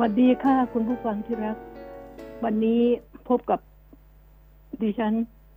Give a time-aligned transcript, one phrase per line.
[0.00, 1.56] วัสดีค่ะ คุณผู้ฟังที่รัก
[2.44, 2.82] วันนี้
[3.28, 3.60] พบกับ
[4.82, 5.14] ดิฉัน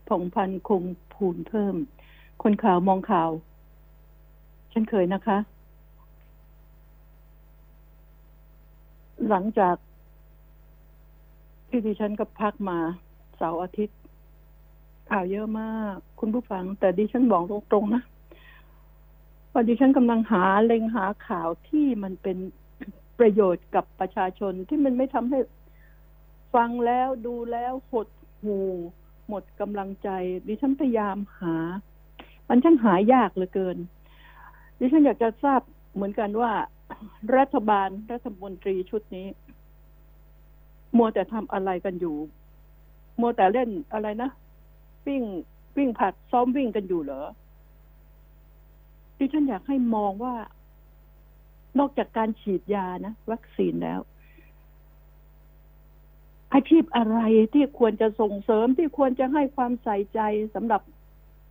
[0.10, 1.76] ผงพันธ์คงภูนเพิ่ม
[2.44, 3.30] คนข่าวมองข่าว
[4.74, 5.38] ฉันเคยนะคะ
[9.30, 9.76] หลังจาก
[11.68, 12.80] ที่ดิฉันก็พักมา
[13.38, 14.00] เสาร์อาทิตย์
[15.10, 18.04] ข่าวเยอะมาก คุณผู้ฟัง แต่ดิฉันบอกตรงๆนะ
[19.52, 22.38] ว่าดิฉันกำลังหาเล็งหาข่าวที่มันเป็น
[23.20, 25.40] ประโยชน์กับประชาชนที่มันไม่ทำให้
[26.56, 28.08] ฟังแล้วดูแล้วหด
[28.44, 28.60] หู
[29.28, 30.10] หมดกำลังใจ
[30.48, 31.56] ดิฉันพยายามหา
[32.50, 33.78] มันช่างหายากเหลือเกิน
[34.80, 35.62] ดิฉันอยากจะทราบ
[35.94, 36.52] เหมือนกันว่า
[37.38, 39.28] รัฐบาลรัฐมนตรีชุดนี้
[40.98, 42.16] มัวแต่ทำอะไรกันอยู่
[43.20, 44.30] มัวแต่เล่นอะไรนะ
[45.08, 45.24] วิ่ง
[45.78, 47.22] วิ่งผัดซ้อมวิ่งกันอยู่เหรอ
[49.18, 50.36] ดิฉันอยากให้มองว่า
[51.80, 54.00] นอกจากการฉีดยานะ วัคซีนแล้ว
[56.54, 57.20] อาชีพอะไร
[57.54, 60.20] ที่ควรจะส่งเสริมที่ควรจะให้ความใส่ใจ
[60.56, 60.82] สำหรับ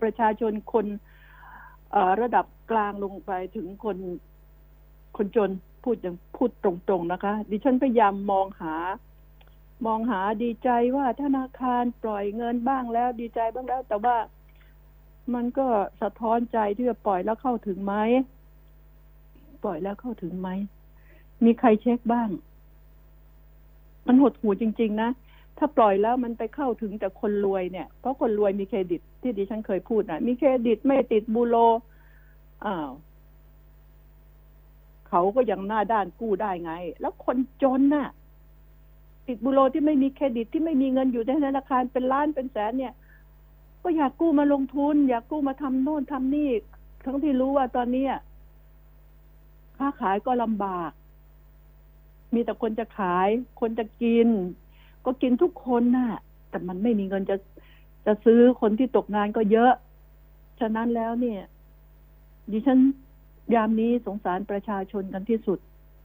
[0.00, 0.86] ประชาชนคน
[2.20, 3.96] ระดับกลางลงไปถึงคน
[5.16, 5.50] คนจน
[5.84, 8.74] พูดอย่างพูดตรงๆนะคะ ดิฉันพยายามมองหา
[9.86, 14.16] มองหาดีใจว่าธนาคารปล่อยเงินบ้างแล้ว ดีใจบ้างแล้ว แต่ว่า
[15.34, 15.66] มันก็
[16.02, 17.94] สะท้อนใจที่จะปล่อยแล้วเข้าถึงไหม
[19.64, 20.48] ปล่อยแล้วเข้าถึงไหม
[21.44, 22.28] มีใครเช็คบ้าง
[24.06, 25.10] มันหดหูจริง ๆ นะ
[25.58, 31.56] ถ้าปล่อยแล้วมันไปเข้าถึงแต่คนรวยเนี่ย เพราะคนรวยมีเครดิต ที่ดิฉันเคยพูดนะมีเครดิตไม่ติดบูโร
[32.64, 32.90] อ้าว
[35.08, 38.08] เขาก็ยังหน้าด้านกู้ได้ไง แล้วคนจนน่ะ
[39.26, 42.94] ติดบูโรที่ไม่มีเครดิตที่ไม่มีเงินอยู่ในธนาคารเป็นล้านเป็นแสนเนี่ย
[43.82, 46.50] ก็อยากกู้มาลงทุน อยากกู้มาทำโน่นทำนี่
[47.04, 48.04] ทั้งที่รู้ว่าตอนนี้
[49.76, 50.90] ค้าขายก็ลำบาก
[52.34, 53.28] มีแต่คนจะขาย
[53.60, 54.28] คนจะกิน
[55.04, 56.10] ก็กินทุกคนน่ะ
[56.50, 57.36] แต่มันไม่มีเงินจะ
[58.06, 59.72] จะซื้อคนที่ตกงานก็เยอะ
[60.60, 61.40] ฉะนั้นแล้วเนี่ย
[62.50, 62.78] ดิฉัน
[63.54, 65.58] ยามนี้สงสารประชาชนกันที่สุด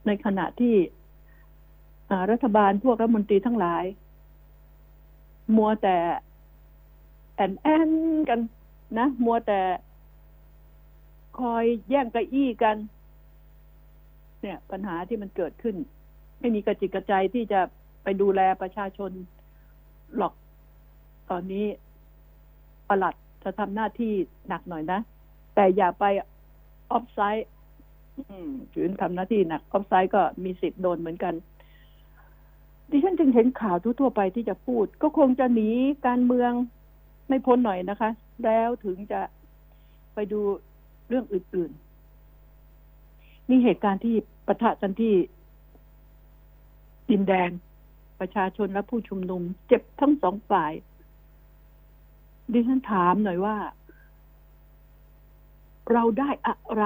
[0.06, 0.76] ในขณะที่
[2.32, 3.84] รัฐบาลพวกรัฐมนตรีทั้งหลาย
[5.56, 5.98] มัวแต่
[7.36, 7.92] แอนแอน
[8.30, 8.40] กัน
[9.00, 9.62] นะ มัวแต่
[11.40, 12.76] คอยแย่งเกระอี้กัน
[14.42, 15.76] เนี่ยปัญหาที่มันเกิดขึ้น
[16.40, 17.62] ไม่มีกระจิกกระใจที่จะ
[18.04, 19.12] ไปดูแลประชาชน
[20.18, 20.34] หรอก
[21.30, 21.66] ตอนนี้
[22.90, 24.14] ประหลัดจะทำหน้าที่
[24.48, 25.00] หนักหน่อยนะ
[25.56, 26.06] แต่อย่าไป
[26.92, 27.48] ออฟไซด์
[28.74, 31.34] ถือทำหน้าที่หนักออฟไซด์ก็มีสิทธิ์โดนเหมือนกัน
[32.90, 35.70] ดิฉันจึงเห็นข่าวทั่วไปที่จะพูด ก็คงจะหนี
[36.08, 36.52] การเมือง
[37.28, 38.10] ไม่พ้นหน่อยนะคะ
[38.46, 39.22] แล้วถึงจะ
[40.14, 40.40] ไปดู
[41.08, 41.89] เรื่องอื่นๆ
[43.50, 44.16] มีเหตุการณ์ที่
[44.48, 45.14] ประทะกันที่
[47.10, 47.50] ดินแดง
[48.20, 50.74] ประชาชนและผู้ชุมนุม เจ็บทั้งสองฝ่าย
[52.54, 53.58] ดิฉันถามหน่อยว่า
[55.92, 56.84] เราได้อะไร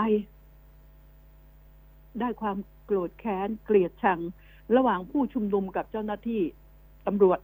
[2.19, 4.19] ได้ความโกรธแค้น เกลียดชัง
[4.75, 6.41] ระหว่างผู้ชุมนุมกับเจ้าหน้าที่
[7.07, 7.39] ตำรวจ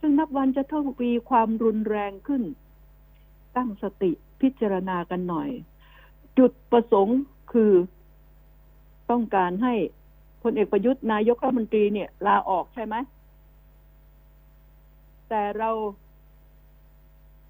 [0.00, 2.42] ซึ่งนับวันจะทวีความรุนแรงขึ้น
[3.56, 5.50] ตั้งสติพิจารณากันหน่อย
[6.38, 7.18] จุดประสงค์
[7.52, 7.72] คือ
[9.12, 9.74] ต้องการให้
[10.42, 12.94] พลเอกประยุทธ์นายกรัฐมนตรีเนี่ย ลาออกใช่ไหม
[15.28, 15.70] แต่เรา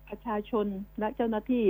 [0.08, 0.66] ประชาชน
[0.98, 1.64] และเจ้าหน้าที่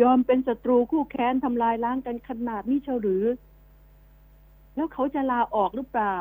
[0.00, 3.24] ยอมเป็นศัตรูคู่แค้นทำลายล้างกันขนาดนี้เชียวหรือ
[4.74, 6.18] แล้วเขาจะลาออกหรือเปล่า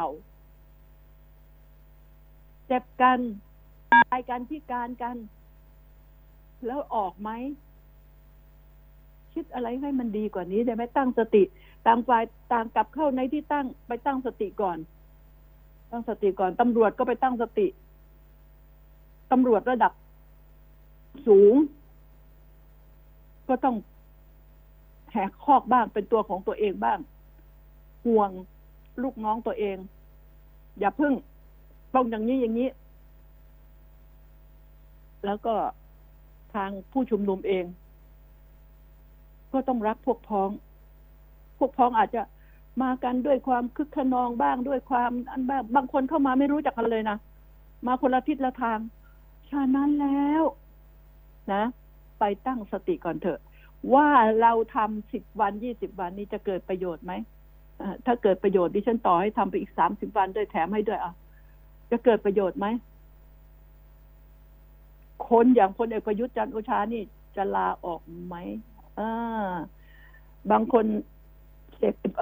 [2.68, 3.19] เจ็บกัน
[3.94, 5.16] ตายกันพิการกัน
[6.66, 7.30] แล้วออกไหม
[9.34, 11.44] คิดอะไรให้มันดีกว่านี้ได้ไหมตั้งสติ
[11.85, 12.23] ต่างฝ่าย
[12.53, 14.77] ต่างกลับเข้าในที่ตั้งไปตั้งสติก่อน
[15.91, 17.67] ตั้งสติก่อนตำรวจก็ไปตั้งสติ
[19.31, 19.91] ตำรวจระดับ
[21.27, 21.55] สูง
[23.49, 23.75] ก็ต้อง
[25.11, 26.99] แหกคอกบ้างเป็นตัวของตัวเองบ้าง
[28.05, 28.29] ห่วง
[29.03, 29.77] ลูกน้องตัวเอง
[30.79, 31.13] อย่าพึ่ง
[31.95, 32.69] ต้องอย่างนี้อย่างนี้
[35.25, 35.56] แล้วก็
[36.53, 37.65] ทางผู้ชุมนุมเอง
[39.53, 40.50] ก็ต้องรักพวกพ้อง
[41.63, 42.21] วกพ้องอาจจะ
[42.83, 47.18] มากันด้วยความคึกขนองบ้างด้วยความอันบ้างบางคนเข้ามาไม่รู้จักกันเลยนะ
[47.88, 48.80] มาคนละทิศละทาง
[49.50, 50.44] ฉะนั้นแล้ว
[51.54, 51.63] นะ
[52.19, 53.39] ไปตั้งสติก่อนเถอะ
[53.94, 54.07] ว่า
[54.42, 57.13] เราทำสิบวันยี่สิบวันนี้จะเกิดประโยชน์ไหม
[58.06, 61.13] ถ้าเกิดประโยชน์ดิฉันต่อให้ทำไปอีกสามสิบวันด้วยแถมให้ด้วยอะ
[61.92, 62.68] จะเกิดประโยชน์ไหม
[65.30, 67.01] คนอย่างพลเอกประยุทธ์จันโอชานี่
[67.36, 68.36] จะลาออกไหม
[69.00, 69.54] อ่า
[70.51, 70.86] บางคน
[71.91, 72.13] พติด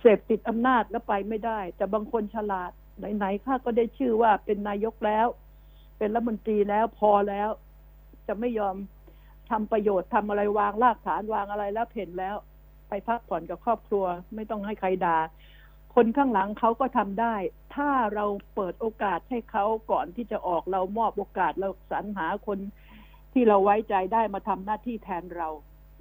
[0.00, 2.70] เสพติดอำนาจแล้วไปไม่ได้ แต่บางคนฉลาด
[3.16, 5.26] ไหนๆข้าก็ได้ชื่อว่าเป็นนายกแล้ว
[5.98, 7.48] เป็นรัฐมนตรีแล้วพอแล้ว
[8.26, 8.76] จะไม่ยอม
[9.50, 12.36] ทำประโยชน์ทำอะไรวางรากฐานวางอะไรแล้วเห็นแล้ว
[12.88, 14.04] ไปพักผ่อนกับครอบครัว
[14.34, 15.18] ไม่ต้องให้ใครด่า
[15.94, 17.34] คนข้างหลังเขาก็ทำได้
[17.74, 18.24] ถ้าเรา
[18.54, 22.58] เปิดโอกาสให้เขาก่อนที่จะออกเรามอบโอกาสเราสรรหาคน
[23.32, 25.48] ที่เราไว้ใจได้มาทำหน้าที่แทนเรา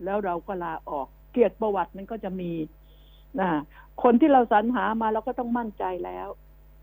[0.03, 2.51] แล้วเราก็ลาออก เกียรติประวัติมันก็จะมี
[3.39, 3.49] นะ
[4.03, 6.27] คนที่เราสรรหามาเราก็ต้องมั่นใจแล้ว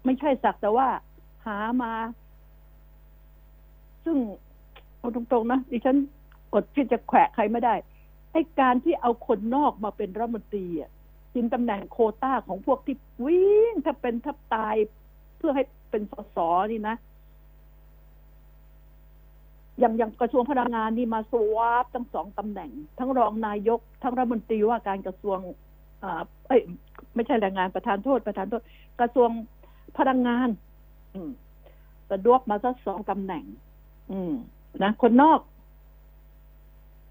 [0.05, 0.89] ไม่ใช่สักแต่ว่า
[1.47, 1.93] หามา
[4.05, 4.17] ซึ่ง
[4.99, 5.97] เอาตรงๆนะดิฉัน
[6.53, 7.75] อดที่จะแขวะใครไม่ได้
[8.33, 10.91] ไอ้การที่เอาคนนอกมาเป็นรัฐมนตรีอะ
[11.35, 14.75] กินตำแหน่งโคต้าของพวกที่วิ่งถ้าเป็นทับตาย
[15.37, 16.37] เพื่อให้เป็นสส
[16.73, 16.97] นี่นะ
[19.79, 25.39] อย่างอย่างกระทรวงพลังงานนี่มาสวาปทั้งสองตำแหน่ง ทั้งรองนายก ทั้งรัฐมนตรีว่าการกระทรวง
[26.47, 26.61] เอ้ย
[27.15, 28.63] ไม่ใช่แรงงานประธานโทษประธานโทษ
[29.01, 29.31] กระทรวง
[29.99, 30.49] พลังงาน
[31.15, 31.31] อืม
[32.11, 33.45] สะดวกมาสักสองตำแหน่ง
[34.13, 34.33] อืม
[34.83, 35.41] นะคนนอก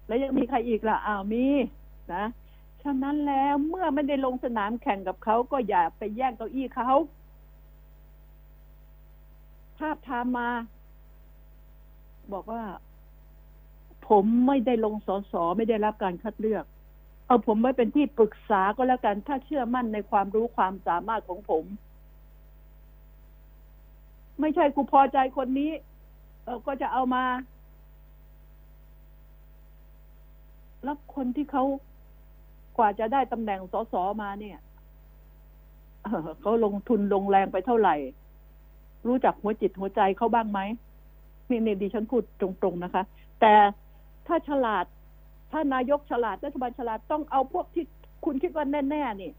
[0.06, 1.46] แล้วยังมีใครอีกล่ะอ้าวมี
[2.14, 2.24] นะ
[2.82, 6.92] ฉะนั้นแล้วเมื่อไม่ได้ลงสนามแข่งกับเขาก็อย่าไปแย่งเก้าอี้เขา
[9.78, 10.48] ภาพทามมา
[12.32, 12.62] บอกว่า
[14.08, 16.64] ผมไม่ได้ลงสอสอไม่ได้รับการคัดเลือก
[17.28, 21.64] เอาผมไว้เป็นที่ปรึกษาก็แล้วกัน ถ้าเชื่อมั่นในความรู้ความสามารถของผม
[24.40, 25.70] ไม่ใช่กูพอใจคนนี้
[26.44, 27.24] เก็จะเอามา
[30.84, 31.64] แล้วคนที่เขา
[32.76, 34.58] กว่าจะได้ตำแหน่งสสมาเนี่ย
[36.40, 37.96] เขาลงทุนลงแรงไปเท่าไหร่
[39.06, 40.60] รู้จักหัวจิตหัวใจเขาบ้างไหม
[41.50, 43.02] นี่นี่ดิฉันพูดตรงๆนะคะ
[43.40, 43.54] แต่
[44.26, 44.84] ถ้าฉลาด
[45.52, 47.84] ถ้านายกฉลาดรัฐบาลฉลาดต้องเอาพวกที่
[48.24, 49.32] คุณคิดว่าแน่ๆนี่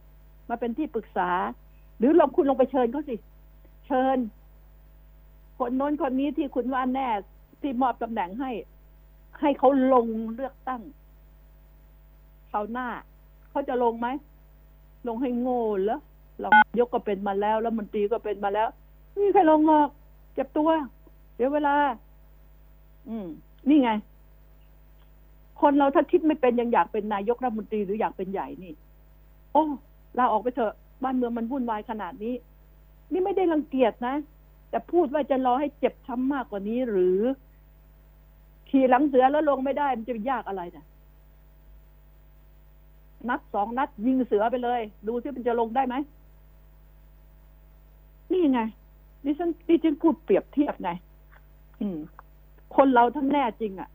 [0.50, 1.30] มาเป็นที่ปรึกษา
[1.98, 3.16] หรือลองคุณลงไปเชิญเขาสิ
[3.88, 4.18] เชิญ
[5.58, 7.08] คนโน้นคนนี้ที่คุณว่าแน่
[7.62, 8.52] ที่มอบตำแหน่งให้
[9.40, 10.82] ให้เขาลงเลือกตั้ง
[12.52, 12.88] คราวหน้า
[13.50, 14.08] เขาจะลงไหม
[15.08, 16.00] ลงให้โง่เหรอ
[16.40, 18.68] เรายกก็เป็นมาแล้วแล้วมนตรีก็เป็นมาแล้ว
[19.18, 19.90] นี่ใครลงหรอก
[20.34, 20.70] เจ็บตัว
[21.36, 21.76] เดี๋ยวเวลา
[23.10, 23.28] อืม
[23.70, 23.92] นี่ไง
[25.62, 28.74] คนเราถ้าคิดไม่เป็นยังอยากเป็นนายกรัฐมนตรีหรืออยากเป็นใหญ่นี่
[29.54, 29.64] โอ้
[30.18, 30.74] ลาออกไปเถอะ
[31.04, 32.34] บ้านเมืองมันวุ่นวายขนาดนี้
[33.12, 34.16] นี่ไม่ได้รังเกียจนะ
[34.70, 37.20] แต่พูดว่าจะรอให้เจ็บช้ำมากกว่านี้หรือ
[38.70, 40.86] ขี่หลังเสือแล้วลงไม่ได้มันจะยากอะไรนะ
[43.30, 45.96] นัดสองนัดยิงเสือไปเลย ดูที่มันจะลงได้ไหม
[48.32, 48.62] นี่ไง
[49.26, 50.90] ดิฉันดิฉันพูดเปรียบเทียบไง
[51.82, 51.98] อืม
[52.76, 53.90] คนเราทั้งแน่จริงอะ่ะ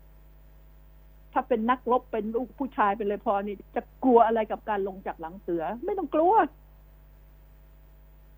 [1.35, 6.35] ถ้าเป็นนักรบเป็นลูกผู้ชายไปเลยพอนี่จะกลัวอะไรกับการลงจากหลังเสือ ไม่ต้องกลัว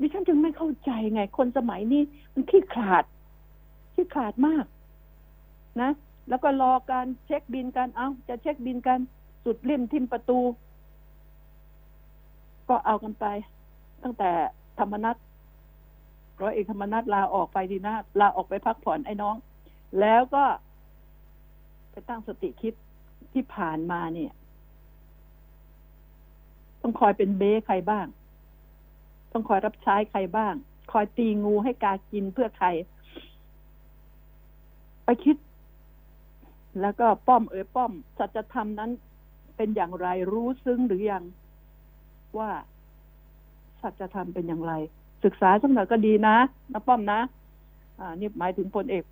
[0.00, 2.02] ดิฉันจึงไม่เข้าใจไง คนสมัยนี้
[2.34, 3.04] มันขี้ขาด
[3.94, 4.64] ขี้ขาดมาก
[5.80, 5.90] นะ
[6.28, 8.98] แล้วก็รอการเช็คบินกันเอา้า จะเช็คบินกัน
[9.44, 10.38] สุดเล่มทิมประตู
[12.68, 13.26] ก็เอากันไป
[14.02, 14.30] ตั้งแต่
[14.78, 15.16] ธรรมนัต
[16.42, 19.36] ร้อยเอกธรรมนัตลาออกไปดีนะลาออกไปพักผ่อนไอ้น้อง
[20.00, 20.44] แล้วก็
[21.90, 22.74] ไปตั้งสติคิด
[23.36, 24.32] ที่ผ่านมาเนี่ย
[26.82, 28.06] ต้องคอยเป็นเบ้ใครบ้าง
[29.32, 30.54] ต้องคอยรับใช้ใครบ้าง
[30.92, 32.68] คอยตีงูให้กากินเพื่อใคร
[35.04, 35.36] ไปคิด
[36.80, 38.90] แล้วก็ป้อมเอ๋ยป้อมสัจธรรมนั้น
[39.56, 41.24] เป็นอย่างไรรู้ซึ้งหรือยัง
[42.38, 42.50] ว่า
[43.82, 44.72] สัจธรรมเป็นอย่างไร
[45.24, 46.36] ศึกษาสักหน่อยก็ดีนะ
[46.72, 47.20] นะป้อมนะ
[47.98, 49.04] อ่า นี่หมายถึงพลเอก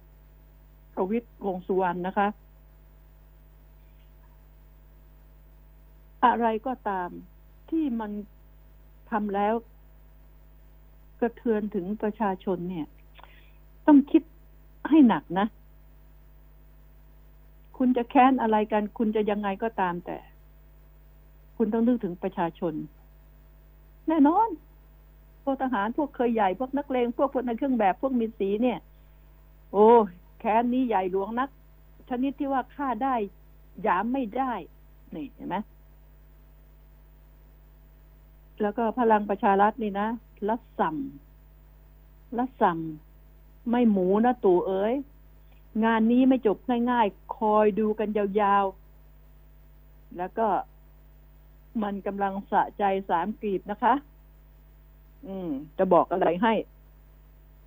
[0.94, 2.28] ประวิตยวงสุวรรณนะคะ
[6.24, 7.08] อะไรก็ตาม
[7.70, 8.10] ที่มัน
[9.10, 9.54] ทำแล้ว
[11.20, 12.86] กระเทือนถึงประชาชนเนี่ย
[13.86, 14.22] ต้องคิด
[14.90, 15.46] ให้หนักนะ
[17.78, 20.18] คุณจะแค้นอะไรกัน คุณจะยังไงก็ตามแต่
[21.56, 22.74] คุณต้องนึกถึงประชาชน
[24.08, 24.48] แน่นอน
[25.42, 28.78] พวกทหารพวกเคยใหญ่ พวกนักเลงพวกพวกในเครื่องแบบพวกมีสีเนี่ย
[29.72, 29.88] โอ้
[30.40, 31.48] แค้นนี้ใหญ่หลวงนัก
[32.08, 33.14] ชนิดที่ว่าฆ่าได้
[33.86, 34.52] ยามไม่ได้
[35.14, 35.56] นี่เห็นไหม
[38.62, 40.08] แล้วก็พลังประชารัฐนี่นะ
[40.48, 40.96] ละสัม
[42.38, 42.78] ละสัม
[43.70, 44.94] ไม่หมูนะตู่เอ๋ย
[45.84, 46.58] งานนี้ไม่จบ
[46.90, 50.46] ง่ายๆ คอยดูกันยาวๆ แล้วก็
[51.82, 53.94] มันกำลังสะใจสามกรีบนะคะ
[55.26, 56.54] อืม จะบอกอะไรให้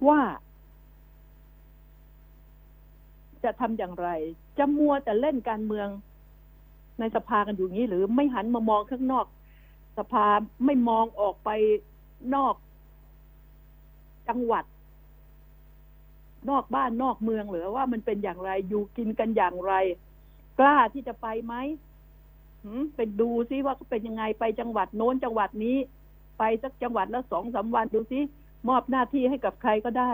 [0.08, 0.22] ว่า
[3.44, 4.10] จะทำอย่างไร
[4.58, 5.88] จะมัวแต่เล่นการเมือง
[7.00, 9.26] ในสภากันอยู่งี้ หรือไม่หันมามองข้างนอก
[9.98, 10.26] สภา
[10.66, 11.50] ไม่มองออกไป
[12.36, 12.56] นอก
[14.30, 14.66] จังหวัด
[16.50, 19.74] นอกบ้านนอกเมืองหรือว่ามันเป็นอย่างไรอยู่กินกันอย่างไร
[20.60, 21.56] กล้าที่จะไปไหม
[22.96, 25.78] ไปดูซิว่าเขาเป็นยังไงไปจังหวัดโน้นจังหวัดนี้
[26.40, 28.20] ไปสักจังหวัดละสองสามวันดูซิ
[28.68, 30.12] มอบหน้าที่ให้กับใครก็ได้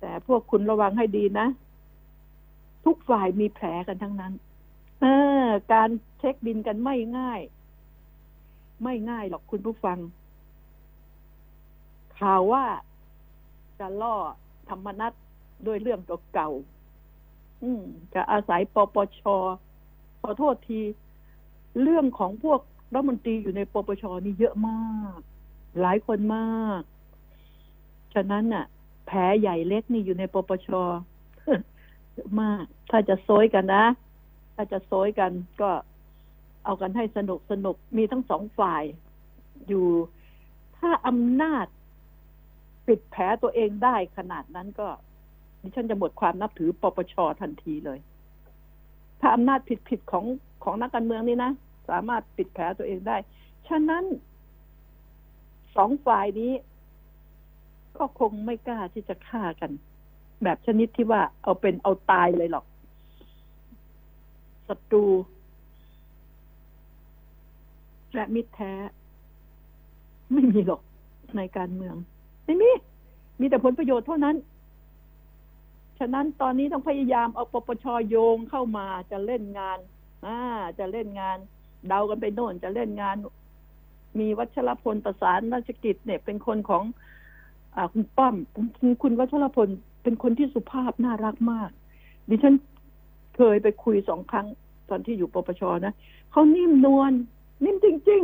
[0.00, 1.46] แต่พวกคุณระวังให้ดีนะ
[2.84, 4.32] ทุกฝ่ายมีแผลกันทั้งนั้น
[5.00, 5.04] เอ
[5.44, 5.88] อ การ
[6.18, 7.40] เช็คบินกันไม่ง่าย
[8.82, 9.98] ไม่ง่ายหรอกคุณผู้ฟัง
[12.18, 12.64] ข่าวว่า
[13.78, 14.16] จะล่อ
[14.68, 15.12] ธรรมนัต
[15.66, 16.00] ด้วยเรื่อง
[16.34, 17.82] เก่าๆอืม
[18.14, 19.22] จะอาศัยปปช
[20.20, 20.80] ขอโทษที
[21.82, 22.60] เรื่องของพวก
[22.94, 25.18] รัฐมนตรีอยู่ในปปชนี่เยอะมาก
[25.80, 26.82] หลายคนมาก
[28.14, 28.64] ฉะนั้นน่ะ
[29.06, 30.68] แผลใหญ่เล็กนี่อยู่ในปปช
[32.12, 33.84] เยอะมาก ถ้าจะโซยกันนะ
[34.56, 35.32] ถ้าจะโซยกัน
[35.62, 35.70] ก็
[36.64, 38.82] เอากันให้สนุกสนุกมีทั้งสองฝ่าย
[39.68, 39.86] อยู่
[40.76, 41.66] ถ้าอำนาจ
[42.86, 44.88] ปิดแผลตัวเองได้ขนาดนั้นก็
[45.62, 47.98] ดิฉันจะหมดความนับถือปปชทันทีเลย
[49.20, 50.24] ถ้าอำนาจผิดผิดของ
[50.64, 51.52] ของนักการเมืองนี่นะ
[51.88, 53.16] สามารถปิดแผลตัวเองได้
[53.68, 54.04] ฉะนั้น
[55.76, 56.52] สองฝ่ายนี้
[57.96, 59.70] ก็คงไม่กล้าที่จะฆ่ากัน
[60.44, 62.64] แบบชนิดที่ว่าเอาเป็นเอาตายเลยหรอก
[64.68, 65.06] ศัตรู
[68.14, 68.72] และมิตรแท้
[70.32, 70.80] ไม่มีหรอก
[71.36, 71.96] ในการเมือง
[72.44, 72.70] ไม่มี
[73.40, 74.36] มีแต่ผลประโยชน์เท่านั้น
[75.98, 79.78] ฉะนั้นตอนนี้ต้องพยายามเอาปปชโยงเข้ามาจะเล่นงาน
[80.26, 80.38] อ่า
[80.78, 81.38] จะเล่นงาน
[81.88, 83.16] เดากันไปโน่นจะเล่นงาน
[84.18, 86.82] มีวัชรพลประสานราชกิจเนี่ย เป็นคนของ
[87.76, 88.34] อคุณป้อม
[88.78, 89.68] คุณคุณวัชรพล
[90.02, 91.70] เป็นคนที่สุภาพน่ารักมาก
[92.28, 92.54] ดิฉัน
[93.36, 94.46] เคยไปคุยสองครั้ง
[94.90, 95.94] ตอนที่อยู่ปปชนะ
[96.32, 97.12] เขานิ่มนวล
[97.64, 98.22] นิ่มจริง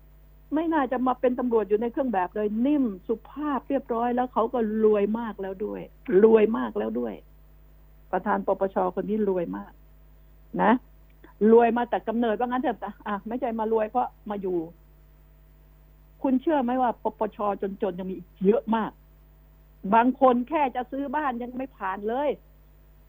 [0.00, 5.80] ๆ ไม่น่าจะมาเป็นตำรวจอยู่ในเครื่องแบบเลยนิ่มสุภาพเรียบร้อยแล้วเขาก็รวยมากแล้วด้วย
[6.24, 7.14] รวยมากแล้วด้วย
[8.12, 9.72] ประธานปปชคนนี้รวยมาก
[10.62, 10.72] นะ
[11.52, 14.58] รวยมาแต่กำเนิดว่างั้นเถอะอะไม่ใช่มารวยเพราะมาอยู่
[16.22, 17.38] คุณเชื่อไหมว่าปปช
[17.82, 18.90] จนๆยังมีอีกเยอะมาก
[19.94, 22.28] บางคนแค่จะซื้อบ้านยังไม่ผ่านเลย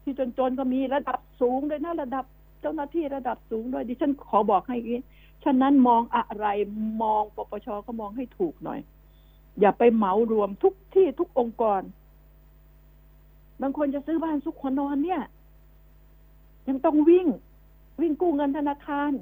[0.04, 2.24] ที่จนๆก็มีระดับสูงเลยนะระดับ
[2.60, 5.02] เจ้าหน้าที่ระดับสูงด้วยดิฉันขอบอกให้อย่างนี้
[5.44, 6.46] ฉะนั้นมองอะไร
[7.02, 8.80] มองปปชก็มองให้ถูกหน่อย
[9.60, 11.82] อย่าไปเหมารวมทุกที่ทุกองค์กร
[13.62, 15.22] บางคนจะซื้อบ้านสุกขคนนอนเนี่ย
[16.68, 17.26] ยังต้องวิ่ง
[18.00, 19.12] วิ่งกู้เงินธนาคาร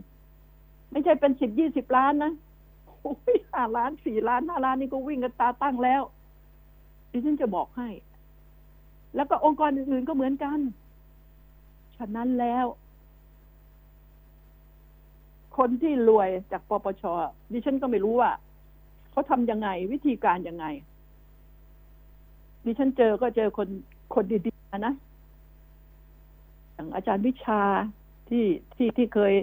[0.90, 2.32] ไม่ใช่เป็นสิบยี่สิบล้านนะ
[3.00, 6.02] โอ้ยห้าล้านสี่ล้านห้าล้านนี่ก็วิ่งกันตาตั้งแล้ว
[7.10, 7.88] ดิฉันจะบอกให้
[9.14, 10.58] แล้วก็องค์กรอื่นๆก็เหมือนกัน
[11.98, 12.66] ฉะนั้นแล้ว
[15.58, 17.02] คนที่รวยจากปปช
[17.52, 18.30] ดิฉันก็ไม่รู้ว่า
[19.10, 20.66] เขาทำยังไง วิธีการยังไง
[22.64, 23.68] ดิฉันเจอก็เจอคน
[24.14, 24.94] คนดีๆนะ
[26.72, 27.62] อย่างอาจารย์วิชา
[28.28, 28.44] ที่
[28.76, 29.34] ที่ที่เคย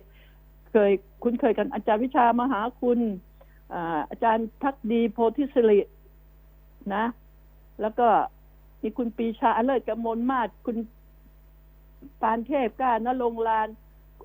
[0.72, 0.92] เคย
[1.24, 3.00] คุ้นเคยกันอาจารย์วิชามหาคุณ
[4.10, 5.80] อาจารย์ทักดีโพธิสิริ
[6.96, 7.06] นะ
[7.82, 8.08] แล้วก็
[8.82, 10.78] มีคุณปีชาเลิศกมลมาศคุณ
[12.22, 13.68] ปานเทพก้านรงลาน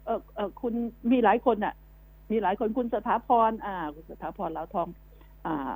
[0.04, 0.74] เออเออคุณ
[1.10, 1.74] มีหลายคนอะ
[2.30, 4.88] มีหลายคนคุณสถาพร อ่า คุณสถาพรลาวทอง
[5.46, 5.72] อ่า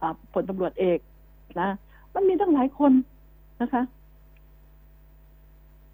[0.00, 0.98] อ่าผลตำรวจเอก
[1.60, 1.68] นะ
[2.14, 2.92] มันมีตั้งหลายคน
[3.62, 3.82] นะคะ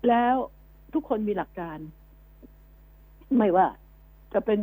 [0.08, 0.34] แล้ว
[0.94, 1.78] ทุกคนมีหลักการ
[3.36, 3.66] ไม่ว่า
[4.32, 4.60] จะเป็น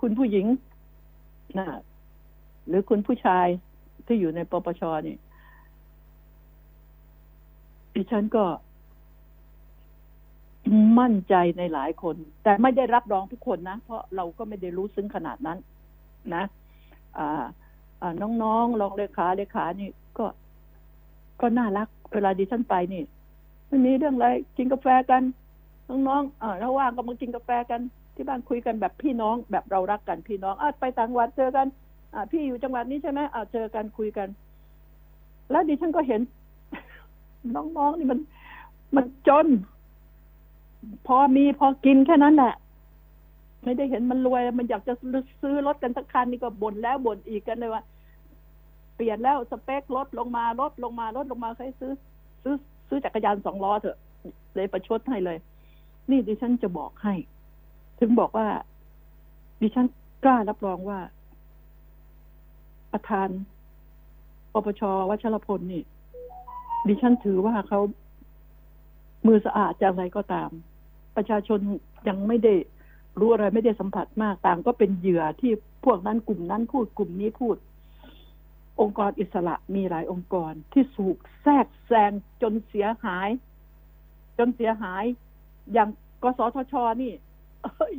[0.00, 0.46] คุณผู้หญิง
[1.58, 1.66] นะ
[2.68, 3.46] หรือคุณผู้ชาย
[4.06, 5.16] ที่อยู่ในปปชนี่
[7.94, 8.44] ดิฉันก็
[10.98, 15.58] มั่นใจในหลายคน แต่ไม่ได้รับรองทุกคนนะ เพราะเราก็ไม่ได้รู้ซึ้งขนาดนั้น
[16.34, 16.44] นะ
[17.18, 17.44] อ่า
[18.42, 20.26] น้องๆรองเลขาเลขานี่ก็
[21.40, 23.02] ก็น่ารัก เวลาดิฉันไปนี่
[23.68, 25.22] วันนี้เรื่องอะไรกินกาแฟกัน
[26.08, 27.80] น้องๆอ่าถ้าว่างก็มากินกาแฟกัน
[28.14, 31.66] ที่บ้านคุยกันแบบพี่น้อง แบบเรารักกันพี่น้องอ่าไปต่างจังหวัดเจอกัน
[32.14, 34.28] อ่า พี่อยู่จังหวัดนี้ใช่ไหมอ่าเจอกันคุยกัน
[35.50, 36.20] แล้วดิฉันก็เห็น
[37.54, 38.18] น้องๆนี่มัน
[38.96, 39.46] มันจน
[41.06, 42.54] พอมีพอกินแค่นั้นแหละ
[43.64, 44.92] ไม่ได้เห็นมันรวย มันอยากจะ
[45.42, 47.82] ซื้อรถกันสักคันนี่ก็บ่นแล้วบ่นอีกกันเลยว่า
[48.96, 51.92] เปลี่ยนแล้วสเปคลดลงมาลดลงมาลดลงมาใครซื้อ
[52.42, 52.54] ซื้อ
[52.88, 53.98] ซื้อจักรยานสองล้อเถอะ
[54.54, 55.38] เลยประชดให้เลย
[56.10, 57.14] นี่ดิฉันจะบอกให้
[58.00, 58.46] ถึงบอกว่า
[59.60, 59.86] ดิฉัน
[60.24, 60.98] กล้ารับรองว่า
[62.92, 63.28] ประธาน
[64.52, 65.82] ปปชวัชรพลนี่
[66.86, 67.80] ดิฉันถือว่าเขา
[69.26, 70.50] มือสะอาดจะอะไรก็ตาม
[71.16, 71.58] ประชาชน
[72.08, 72.54] ยังไม่ได้
[73.18, 75.52] รู้อะไรไม่ได้สัมผัสมากต่างก็เป็นเหยื่อที่
[75.84, 77.56] พวกนั้นกลุ่มนั้นพูดกลุ่มนี้พูด
[78.80, 83.28] องค์กรอิสระมีหลายองค์กรที่สูกแทรกแซงจนเสียหาย
[84.38, 85.04] จนเสียหาย
[85.72, 85.88] อย่าง
[86.22, 87.16] กสทชนี่ย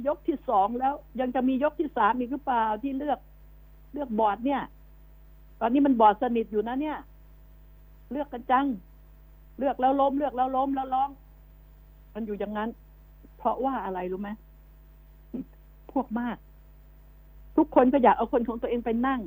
[0.07, 3.19] ยกที่สองแล้ว ยังจะมียกที่สามอีกหรือเปล่าที่เลือก
[3.93, 4.61] เลือกบอร์ดเนี่ย
[5.59, 6.97] ตอนนี้มันบอร์ดสนิทอยู่นะเนี่ย
[8.11, 8.67] เลือกกันจัง
[9.59, 11.09] เลือกแล้วล้ม เลือกแล้วล้มแล้วร้อง
[12.13, 12.69] มันอยู่อย่างนั้น
[13.37, 14.29] เพราะว่าอะไรรู้ไหม
[15.91, 16.37] พวกมาก
[17.57, 19.21] ทุกคนก็อยากเอาคนของตัวเองไปนั่ง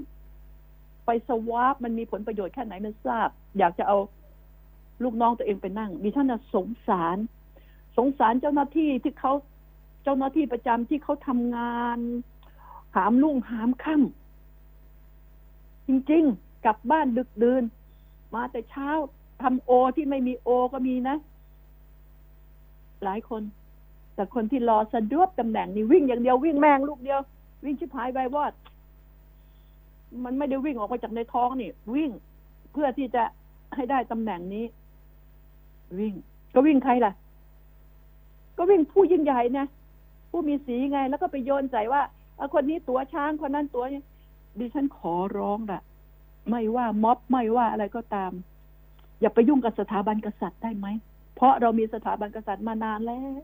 [1.07, 3.97] ไปสวาปมันมีผลประโยชน์แค่ไหนไม่ทราบ อยากจะเอา
[5.03, 7.17] ลูกน้องตัวเองไปนั่งดิฉันน่ะสงสาร
[7.97, 9.33] สงสารเจ้าหน้าที่ที่เขา
[10.05, 11.99] เจ้าหน้าที่ประจำที่เขาทำงาน
[12.97, 17.63] หามลุ่งหามค่ำจริง ๆ กลับบ้านดึกดื่น
[18.35, 18.89] มาแต่เช้า
[19.43, 21.17] ทำโอที่ไม่มีโอก็มีนะ
[23.05, 23.43] หลายคน
[24.15, 27.21] แต่คนที่รอสะดวกตำแหน่งนี่วิ่งอย่างเดียววิ่งแมงลูกเดียว
[27.65, 28.53] วิ่งชิบหายไปวอด
[30.25, 32.11] มันไม่ได้วิ่งออกมาจากในท้องนี่ วิ่ง
[32.73, 33.23] เพื่อที่จะ
[33.75, 34.65] ให้ได้ตำแหน่งนี้
[35.99, 36.15] วิ่ง
[36.55, 37.13] ก็วิ่งใครล่ะ
[38.59, 39.67] ก็วิ่งผู้ยิ่งใหญ่นะ
[40.31, 42.03] ผู้มีสีไง แล้วก็ไปโยนใส่ว่า
[42.37, 44.01] เอาคนนี้ตัวช้างคนนั้นตัวนี้
[44.59, 45.81] ดิฉันขอร้องละ
[46.51, 48.33] ไม่ว่าม็อบไม่ว่าอะไรก็ตาม
[49.21, 50.87] อย่าไปยุ่งกับสถาบันกษัตริย์ได้ไหม
[51.35, 53.39] เพราะเรามีสถาบันกษัตริย์มานานแล้ว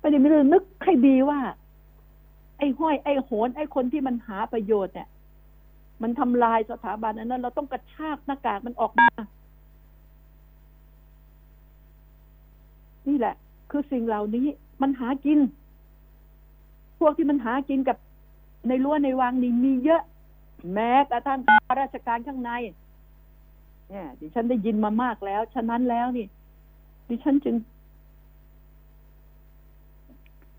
[0.00, 1.40] ไม่ได้ไม่ได้นึกให้ดีว่า
[2.58, 5.08] ไอ้ห้อยไอ้โหนไอ้คนที่มันหาประโยชน์เนี่ย
[6.02, 9.08] มันทำลายสถาบันอันนั้น เราต้องกระชากหน้ากากมันออกมา
[13.08, 13.34] นี่แหละ
[13.70, 14.46] คือสิ่งเหล่านี้
[14.82, 15.38] มันหากิน
[16.98, 17.96] พวกที่มันหากินกับ
[18.68, 20.02] ในรั้วในวังนี่มีเยอะ
[20.72, 22.50] แม้กระทั่งข้าราชการข้างใน
[23.90, 26.26] เนี่ยดิฉันได้ยินมามากแล้ว ฉะนั้นแล้วนี่
[27.08, 27.56] ดิฉันจึง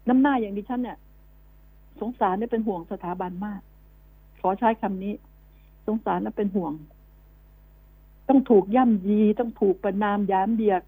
[0.10, 0.98] น้ำหน้าอย่างดิฉันเนี่ย
[2.00, 3.62] สงสารเนี่ยเป็นห่วงสถาบันมาก
[4.42, 5.14] ขอใช้คำนี้
[5.88, 6.74] สงสารและเป็นห่วง
[8.28, 10.82] ต้องถูกย่ำยีต้องถูกประนามย้ำเดียก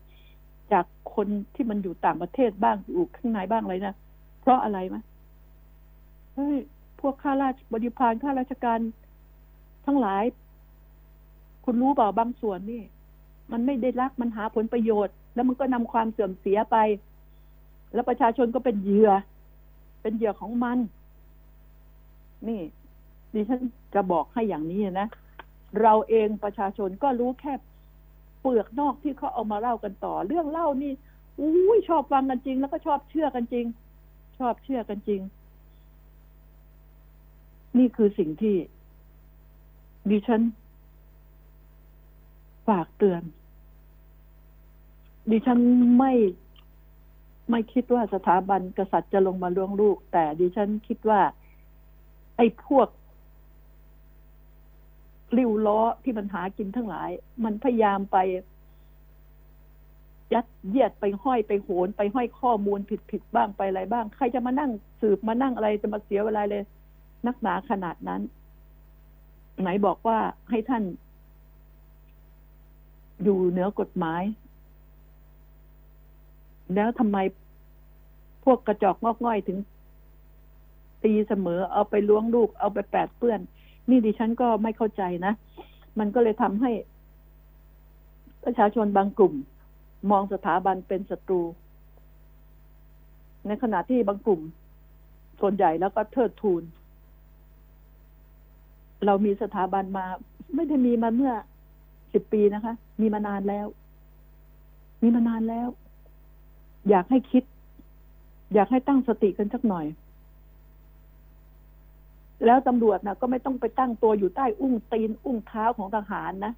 [0.72, 3.96] จากคนที่มันอยู่ต่างประเทศบ้างอยู่ข้างในบ้างอะไรนะ
[4.42, 4.98] เพราะอะไรไหม
[6.36, 6.58] เฮ้ย
[7.00, 8.80] พวกข้าราชบริพารข้าราชการ
[9.88, 10.24] ทั้งหลาย
[11.66, 12.84] คุณรู้เปล่าบางส่วนนี่
[13.52, 16.78] มันไม่ได้รักมันหาผลประโยชน์ แล้วมันก็นำความเสื่อมเสียไป
[17.94, 19.10] แล้วประชาชนก็เป็นเหยื่อ
[20.02, 20.78] เป็นเหยื่อของมัน
[22.48, 22.62] นี่
[23.34, 23.62] ดิฉัน
[23.94, 25.08] จะบอกให้อย่างนี้นะ
[25.82, 27.54] เราเองประชาชนก็รู้แค่
[28.42, 30.94] เปลือกนอกที่เขาเอามาเล่ากันต่อ เรื่องเล่านี่
[31.40, 33.66] อุ้ยชอบฟังกันจริง แล้วก็ชอบเชื่อกันจริง
[34.40, 35.22] ชอบเชื่อกันจริง
[37.78, 38.56] นี่คือสิ่งที่
[40.12, 40.42] ดิฉัน
[42.68, 43.24] ฝากเตือน
[45.32, 45.60] ดิฉัน
[45.98, 46.14] ไม่
[47.52, 51.22] ไม่คิดว่าสถาบันกษัตริย์จะลงมาล่วงลูก แต่ดิฉันคิดว่า
[52.38, 52.88] ไอ้พวก
[55.38, 57.10] ริ้วล้อที่มันหากินทั้งหลาย
[57.44, 58.18] มันพยายามไป
[60.34, 66.64] ยัดเยียดไปห้อยไปโหน ไปห้อยข้อมูลผิดผิดบ้างไปอะไรบ้าง ใครจะมานั่งสืบมานั่งอะไรจะมาเสียเวลาเลย
[67.26, 68.22] นักหนาขนาดนั้น
[69.62, 70.84] ไหนบอกว่าให้ท่าน
[73.24, 74.24] อยู่เหนือกฎหมาย
[76.76, 77.18] แล้วทำไม
[78.46, 79.58] พวกกระจอกงอกง่อยถึง
[81.04, 83.40] ตีเสมอ เอาไปล้วงลูก เอาไปแปดเปื้อน
[83.90, 85.34] นี่ดิฉันก็ไม่เข้าใจนะ
[86.00, 86.72] มันก็เลยทำให้
[88.44, 89.34] ประชาชนบางกลุ่ม
[90.12, 91.42] มองสถาบันเป็นศัตรู
[93.48, 94.42] ในขณะที่บางกลุ่ม
[95.42, 96.64] ส่วนใหญ่แล้วก็เทิดทูน
[99.06, 100.06] เรามีสถาบันมา
[100.56, 101.34] ไม่ได้มีมาเมื่อ
[102.14, 103.68] สิบปีนะคะ มีมานานแล้ว
[105.02, 105.68] มีมานานแล้ว
[106.90, 107.44] อยากให้คิด
[108.54, 109.86] อยากให้ตั้งสติกันสักหน่อย
[112.46, 116.54] แล้วตำรวจนะก็ไม่ต้องไปตั้งตัวอยู่ใต้อุ้งตีน อุ้งเท้าของทหารนะ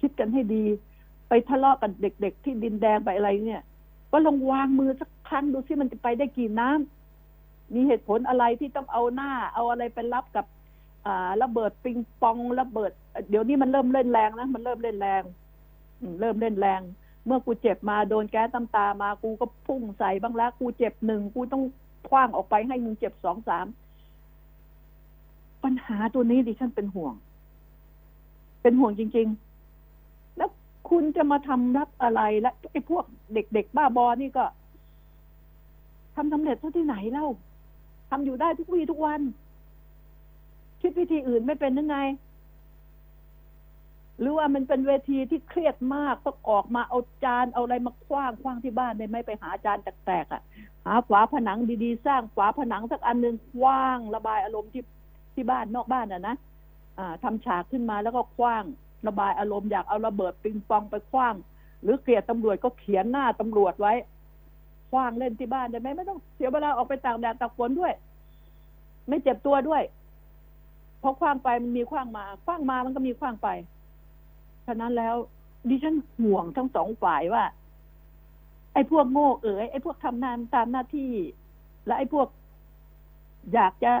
[0.00, 0.64] คิดกันให้ดี
[1.28, 3.62] ไปทะเลาะกันเด็ก ๆ ที่ดินแดงไปอะไรเนี่ย
[4.12, 10.46] ก็ลองวางมือสักครั้งดูซิมันจะไปได้กี่น้ำมีเหตุผลอะไรที่ต้องเอาหน้า เอาอะไรไปรับกับ
[11.42, 12.90] ระเบิดปิงปองระเบิด
[13.30, 15.22] เดี๋ยวนี้มันเริ่มเล่นแรงนะมันเริ่มเล่นแรง
[16.20, 16.80] เริ่มเล่นแรง
[17.26, 21.62] เมื่อกูเจ็บมาโดนแก๊สตำตามากูก็พุ่งใส่บ้างแล้วกูเจ็บหนึ่งกูต้อง
[22.08, 23.66] คว้างออกไปให้มึงเจ็บสองสาม
[25.64, 27.14] ปัญหาตัวนี้ดิฉันเป็นห่วง
[28.62, 29.28] เป็นห่วงจริง
[29.82, 30.50] ๆ แล้ว
[30.90, 34.44] คุณจะมาทำรับอะไรและไอ้พวกเด็กๆบ้าบอนี่ก็
[36.14, 37.26] ทำสำเร็จเท่าที่ไหนเล่า
[38.10, 39.20] ทำอยู่ได้ทุกวี่ทุกวัน
[40.80, 41.96] คิดวิธีอื่นไม่เป็นยังไง
[44.20, 50.42] หรือว่ามันเป็นเวทีที่เครียดมากต้องออกมาเอาจานเอาอะไรมาคว้างคว้างที่บ้านได้ไหมไปหาจานแตกๆอะ
[50.86, 54.84] หาฝาผนังดีๆ สร้างฝาผนังสักอันหนึ่งคว้างระบายอารมณ์ที่
[55.34, 56.36] ที่บ้านนอกบ้านอะนะ
[56.98, 58.64] อ่าทำฉากขึ้นมาแล้วก็คว้าง
[59.06, 61.34] ระบายอารมณ์อยากเอาระเบิดปิงปองไปคว้าง
[61.82, 63.92] หรือเกลียดตำรวจก็เขียนหน้าตำรวจไว้
[64.90, 67.92] คว้างเล่นที่บ้านได้ไหมไม่ต้องเสียเวลาออกไปตากแดดตากฝนด้วย
[69.08, 69.82] ไม่เจ็บตัวด้วย
[71.02, 73.48] พราะคว้างไปมันมีคว้างมาคว้างมามันก็มีคว้างไป
[74.66, 75.14] ฉะนั้นแล้ว
[75.68, 77.44] ดิฉันห่วงทั้งสองฝ่ายว่า
[78.74, 81.10] ไอ้พวกโง่เอ๋ยไอ้พวกทำงานตามหน้าที่
[81.86, 82.28] และไอ้พวก
[83.54, 83.92] อยากจะ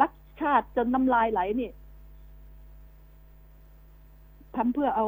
[0.00, 1.70] รักชาติจนน้ำลายไหลนี่
[4.56, 5.06] ทำเพื่อเอา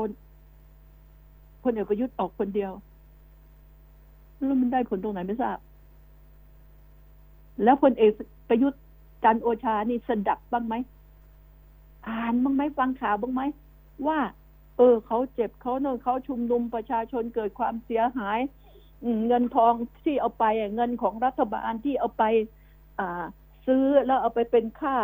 [1.62, 2.72] พลเอกประยุทธ์ออกคนเดียว
[4.36, 5.58] แล้วมันได้ผลตรงไหนไม่ทราบ
[7.62, 8.12] แล้วพลเอก
[8.48, 8.80] ประยุทธ์
[9.24, 10.74] จันโอชานี่สดับบ้างไหม
[12.08, 13.42] อ่านบ้างไหมฟังข่าวบ้างไหม
[14.06, 14.18] ว่า
[14.76, 18.38] เออเขาเจ็บเขาเนอะเขาชุมนุมประชาชนเกิดความเสียหาย
[19.26, 19.72] เงินทอง
[20.04, 22.24] ที่เอาไปเงินของรัฐบาลที่เอาไป
[22.98, 23.24] อ่า
[23.66, 24.96] ซื้อแล้วเอาไปเป็นค่า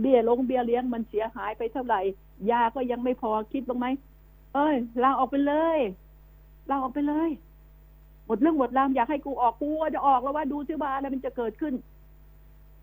[0.00, 2.00] เบี้ยลงเบี้ยเลี้ยงมันเสียหายไปเท่าไหร่
[2.50, 3.86] ยาก็ยังไม่พอคิดบ้างไหม
[4.54, 5.78] เอ้ยลาออกไปเลย
[6.70, 7.30] ลาออกไปเลย
[8.26, 11.74] หมดเรื่องหมดรามอยากให้กูออกกูจะออกแล้วว่าดูซิว่าอะไรมันจะเกิดขึ้น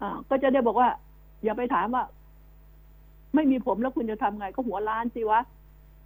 [0.01, 0.89] อ่า ก็จะได้บอกว่า
[1.43, 2.03] อย่าไปถามว่า
[3.35, 5.39] ไม่มีผมแล้วคุณจะทำไงก็หัวล้านสิวะ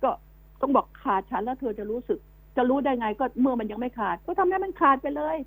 [0.04, 0.12] ก็
[0.62, 2.20] ต้องบอกขาดฉันแล้วเธอจะรู้สึก
[2.58, 5.38] จะรู้ได้ไงก็เมื่อมันยังไม่ขาด ก็ทำให้มันขาดไปเลย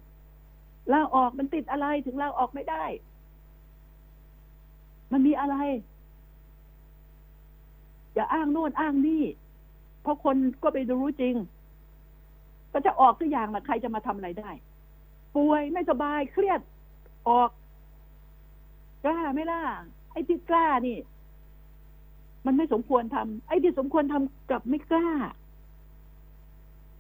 [0.92, 2.84] ลาออกมันติดอะไรถึงลาออกไม่ได้
[5.12, 5.56] มันมีอะไร
[8.14, 9.24] อย่าอ้างโน่นอ้างนี่
[10.02, 11.34] เพราะคนก็ไปรู้จริง
[12.72, 14.50] ก็จะออกตัวอย่างนะใครจะมาทำอะไรได้
[15.34, 16.60] ป่วยไม่สบายเครียด
[17.28, 17.50] ออก
[19.04, 19.62] กล้าไม่ล่ะ
[20.12, 20.96] ไอ้ที่กล้านี่
[22.46, 25.08] มันไม่สมควรทำไอ้ที่สมควรทำกับไม่กล้า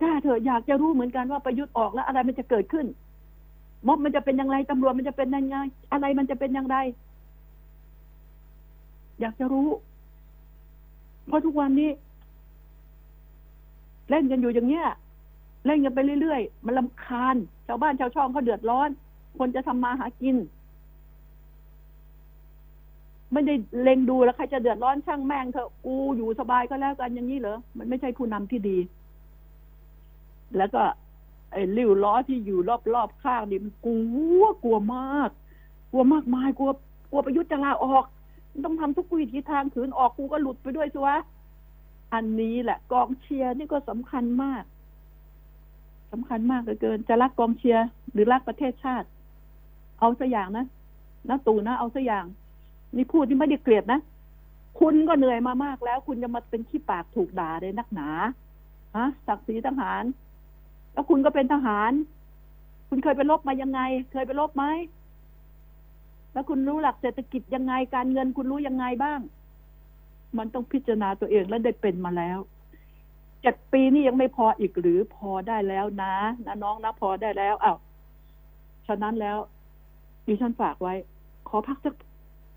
[0.00, 2.86] กล้าเถอะอยากจะรู้เหมือนกันว่าประยุทธ์ออกแล้วอะไรมันจะเกิดขึ้น
[3.86, 5.56] ม็อบมันจะเป็นยังไงตำรวจมันจะเป็นยังไง
[5.92, 6.76] อะไรมันจะเป็นอย่างไร
[9.20, 9.68] อยากจะรู้
[11.26, 11.90] เพราะทุกวันนี้
[14.10, 14.86] เล่นกันอยู่อย่างเงี้ย
[15.66, 18.88] เล่นกันไปเรื่อยๆ มันลำคาญ ชาวบ้านชาวช่องเขาเดือดร้อน
[19.38, 20.36] คนจะทำมาหากิน
[23.34, 28.78] ไม่ได้เล็งดูแล้วใครจะเดือดร้อนช่างแม่งเถอะกูอยู่สบายก็แล้วกันอย่างนี้เหรอมันไม่ใช่ผู้นำที่ดี
[30.56, 30.82] แล้วก็
[31.52, 32.58] ไอ้ริ้วล้อที่อยู่
[32.94, 33.98] รอบๆข้างนี่มันกลั
[34.40, 35.30] วกลัวมาก
[35.92, 36.70] กลัวมากมายกลัว
[37.10, 38.04] กลัวประยุทธ์จะลาออก
[38.64, 41.16] ต้องทำทุกวิถีทางถืนออกกูก็หลุดไปด้วยสิวะ
[42.14, 44.62] อันนี้แหละ กองเชียร์นี่ก็สำคัญมาก
[46.12, 49.08] สำคัญมากเหลือเกิน จะรักกองเชียร์หรือรักประเทศชาติ
[50.00, 50.66] เอาสัอย่างนะ
[51.28, 52.24] นะตู่นะเอาสัอย่าง
[52.96, 54.00] นี่พูดที่ไม่ได้เกลียดนะ
[54.80, 58.08] คุณก็เหนื่อยมามากแล้ว คุณจะมาเป็นขี้ปากถูกด่าเลยนักหนา
[58.96, 60.04] ฮะศักดิ์ศรีทหาร
[60.92, 61.92] แล้วคุณก็เป็นทหาร
[62.88, 63.80] คุณเคยไปลบมายังไง
[64.12, 64.64] เคยไปลบไหม
[66.32, 69.20] แล้วคุณรู้หลักเศรษฐกิจยังไงการเงินคุณรู้ยังไงบ้าง
[70.38, 72.38] มันต้องพิจารณาตัวเองและได้เป็นมาแล้ว
[73.42, 76.14] เจ็ดปีนี่ยังไม่พออีกหรือพอได้แล้วนะ
[76.46, 77.78] นะน้องนะพอได้แล้วอ้าว
[78.86, 79.38] ฉะนั้นแล้ว
[80.26, 80.94] ดิฉันฝากไว้
[81.48, 81.94] ขอพักสัก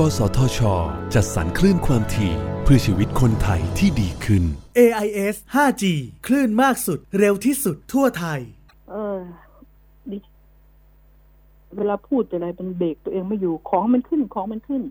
[0.00, 0.60] กสทช
[1.14, 2.32] จัดสรรคลื่นความถี่
[2.62, 4.42] เพื่อชีวิตคนไทยที่ดีขึ้น
[4.78, 5.84] AIS 5G
[6.26, 8.40] คลื่นมากสุดเร็วที่สุดทั่วไทย
[8.90, 9.18] เออ
[10.10, 10.18] ดิ
[11.76, 14.82] เวลาพูดอะไรมันเบรกตัวเองไม่อยู่ของมันขึ้นของมันขึ้น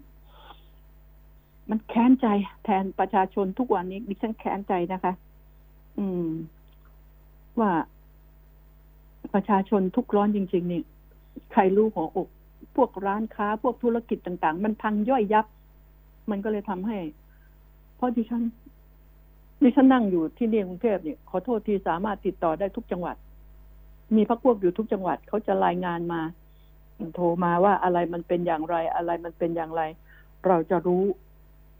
[1.69, 2.27] มันแค้นใจ
[2.63, 5.13] แทนประชาชนทุกวันนี้ ดิฉันแค้นใจนะคะ
[5.97, 6.29] อืม
[7.59, 7.71] ว่า
[9.33, 10.81] ประชาชนทุกร้อนจริง ๆ นี่
[11.51, 12.29] ใครรู้หัวอก
[12.75, 15.45] พวกร้านค้าพวกธุรกิจต่าง ๆ มันพังย่อยยับ
[16.29, 16.97] มันก็เลยทำให้
[17.95, 18.43] เพราะดิฉัน
[19.61, 23.15] นี่ฉันนั่งอยู่ที่นี่กรุงเทพเนี่ยขอโทษทีสามารถติดต่อได้ทุกจังหวัด
[24.15, 26.21] มีพักพวกอยู่ทุกจังหวัดเขาจะรายงานมา
[27.15, 29.81] โทรมาว่าอะไรมันเป็นอย่างไร อะไรมันเป็นอย่างไร
[30.47, 31.03] เราจะรู้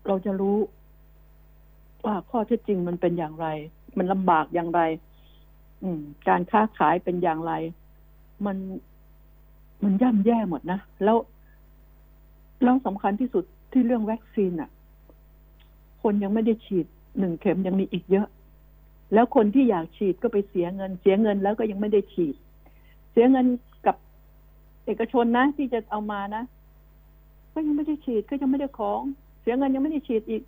[0.07, 0.57] เราจะรู้
[2.05, 3.47] ว่าข้อเท็จจริงมันเป็นอย่างไร
[3.97, 4.81] มันลำบากอย่างไร
[5.83, 7.53] อืม การค้าขายเป็นอย่างไร
[8.45, 8.57] มัน
[9.85, 11.17] มันย่ำแย่หมดนะ แล้ว
[12.63, 14.69] แล้วสำคัญที่สุดที่เรื่องวัคซีนอะ
[16.03, 16.85] คนยังไม่ได้ฉีด
[17.19, 18.27] หนึ่งเข็มยังมีอีกเยอะ
[19.13, 22.35] แล้วคนที่อยากฉีดก็ไปเสียเงิน เสียเงินแล้วก็ยังไม่ได้ฉีด
[23.11, 23.45] เสียเงิน
[23.85, 23.95] กับ
[24.85, 26.43] เอกชนนะ ที่จะเอามานะ
[27.53, 29.01] ก็ยังไม่ได้ฉีดก็ยังไม่ได้ของ
[29.41, 30.43] เสียเงินยังไม่ได้ฉีดอีก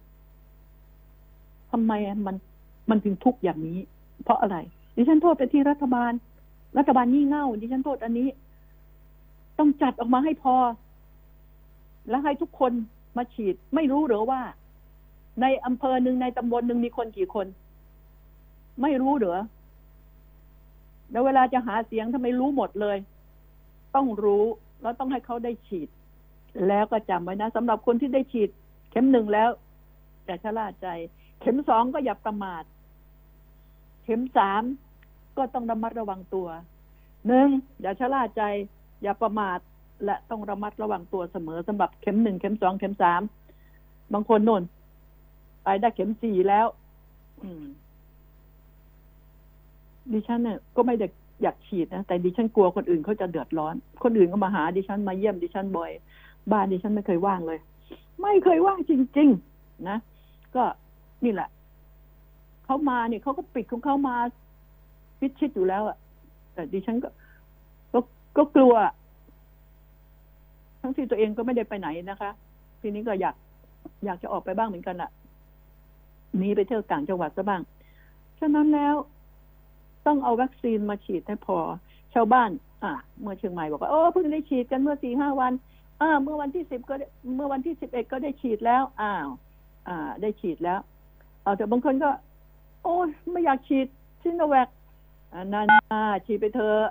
[1.72, 1.92] ทำไม
[2.26, 2.36] มัน
[2.90, 3.80] มันถึงทุกข์อย่างนี้
[4.24, 4.58] เพราะอะไร
[4.96, 6.12] ดิฉันโทษไปที่รัฐบาล
[6.78, 8.28] รัฐบาลงี่เง่าดิฉันโทษอันนี้
[9.60, 10.56] ต้องจัดออกมาให้พอ
[12.10, 12.72] แล้วให้ทุกคน
[13.18, 14.42] มาฉีด ไม่รู้หรือว่า
[15.42, 17.48] ในอำเภอหนึ่งในตำบลหนึ่งมีคนกี่คน
[18.82, 19.40] ไม่รู้เหรอ
[21.12, 22.98] แล้วเวลาจะหาเสียงทำไมรู้หมดเลย
[23.96, 24.46] ต้องรู้
[24.82, 25.90] แล้วต้องให้เขาได้ฉีด
[26.68, 28.50] แล้วก็จำไว้นะสำหรับคนที่ได้ฉีด
[28.92, 29.50] เข็มหนึ่งแล้ว
[30.26, 30.88] อย่าชะล่าใจ
[31.42, 32.64] เข็มสองก็อย่าประมาท
[34.04, 34.64] เข็มสาม
[35.38, 36.48] ก็ต้องระมัดระวังตัว
[37.28, 37.48] หนึ่ง
[37.82, 38.44] อย่าชะล่าใจ
[39.04, 39.60] อย่าประมาท
[40.06, 43.22] และต้องระมัดระวังตัวเสมอสำหรับเข็มหนึ่งเข็มสองเข็มสาม
[44.14, 44.64] บางคนน่น
[45.64, 46.68] ไปได้เข็มสี่แล้ว
[47.44, 47.66] อืม
[50.12, 51.08] ดิฉันเนี่ยก็ไม่ได้
[51.42, 55.92] อยากฉีดนะแต่ดิฉันกลัวคนอื่นเขาจะเดือดร้อน คนอื่นก็มาหาดิฉันมาเยี่ยมดิฉันบ่อย
[56.52, 57.60] บ้านดิฉันไม่เคยว่างเลย
[58.22, 59.98] ไม่เคยว่างจริง ๆ นะ
[60.56, 60.64] ก็
[61.24, 61.50] นี่แหละ
[62.66, 64.16] เขามาเนี่ยเขาก็ปิดของเขามา
[65.20, 65.98] พิชิดอยู่แล้วอะ
[66.54, 67.10] แต่ดิฉันก็
[68.38, 68.74] ก็กลัว
[70.82, 72.32] ทั้งที่ตัวเองก็ไม่ได้ไปไหนนะคะ
[72.82, 73.36] ทีนี้ก็อยาก
[74.06, 75.10] อยากจะออกไปบ้างเหมือนกันอะ
[76.38, 77.62] หนีไปเที่ยวต่างจังหวัดซะบ้าง
[78.40, 78.96] ฉะนั้นแล้ว
[80.06, 81.58] ต้องเอาวัคซีนมาฉีดให้พอ
[82.14, 82.50] ชาวบ้าน
[82.84, 85.54] อ่าเมื่อเชียงใหม่บอกว่าโอ้เพิ่งได้ฉีดกันเมื่อสี่ห้าวัน
[86.02, 86.96] อ่า เมื่อวันที่สิบก็
[87.36, 89.28] เมื่อวันที่สิบเอ็ดก็ได้ฉีดแล้ว อ้าว
[89.88, 90.80] อ่า ได้ฉีดแล้ว
[91.44, 92.10] เอาแต่บางคนก็
[92.84, 92.96] โอ้
[93.32, 93.88] ไม่อยากฉีด
[94.22, 94.70] ซิโนแวค
[95.34, 96.84] อ่านั่นอ่าฉีดไปเถอะ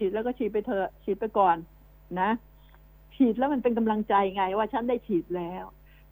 [0.00, 1.56] ฉีดแล้วก็ฉีดไปเถอะฉีดไปก่อน
[2.20, 2.30] นะ
[3.14, 5.64] ฉีดแล้วมันเป็นกำลังใจไง ว่าฉันได้ฉีดแล้ว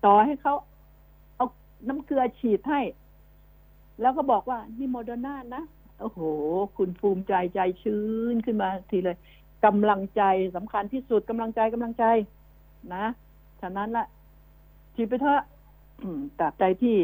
[0.05, 0.55] ต่อให้เขา
[1.37, 1.47] เอา
[1.89, 2.81] น้ำเกลือฉีดให้
[4.01, 5.63] แล้วก็บอกว่านี่โมเดอร์นานะ
[6.01, 6.21] โอ้โห
[6.77, 9.17] คุณภูมิใจใจชื้นขึ้นมาทีเลย
[9.65, 10.23] กำลังใจ
[10.57, 12.05] สำคัญที่สุดกำลังใจกำลังใจ
[12.95, 13.05] นะ
[13.61, 14.07] ฉะนั้นละ
[14.95, 15.43] ฉีดไปเถอะ
[16.39, 16.97] ตราบใดที่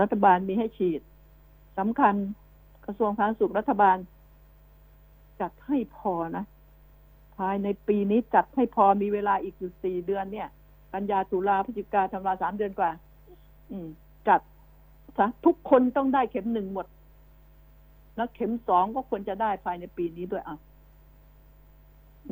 [0.00, 1.00] รัฐบาลมีให้ฉีด
[1.78, 2.14] สำคัญ
[2.86, 3.96] กระทรวงสาธารณสุขรัฐบาล
[5.40, 6.44] จัดให้พอนะ
[7.36, 10.48] ภายในปีนี้จัดให้พอมีเวลาอีกอยู่สี่เดือนเนี่ย
[10.92, 12.90] กันยาตุลาพฤศจิกาธันวาสามเดือนกว่า
[13.70, 13.88] อืม
[14.28, 14.40] จัด
[15.18, 16.86] ซะทุกคนต้องได้เข็มหนึ่งหมด
[18.16, 20.56] แล้วเข็มสองก็ควรจะได้ภายในปีนี้ด้วยอะ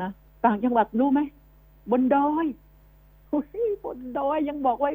[0.00, 0.10] นะ
[0.44, 1.20] ต่างจังหวัดรู้ไหม
[1.90, 2.46] บนดอย
[3.28, 3.46] โอ้ย
[3.84, 4.90] บนดอยยังบอกว่า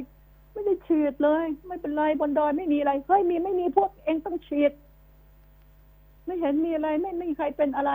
[0.53, 4.71] ไม่ได้ฉีดเลย ไม่เป็นไรบนดอยไม่มีอะไรเฮ้ยมีไม่มีพวกเองต้องฉีด
[6.27, 7.91] ไม่เห็นมีอะไรไม่ไม่มีใครเป็นอะไร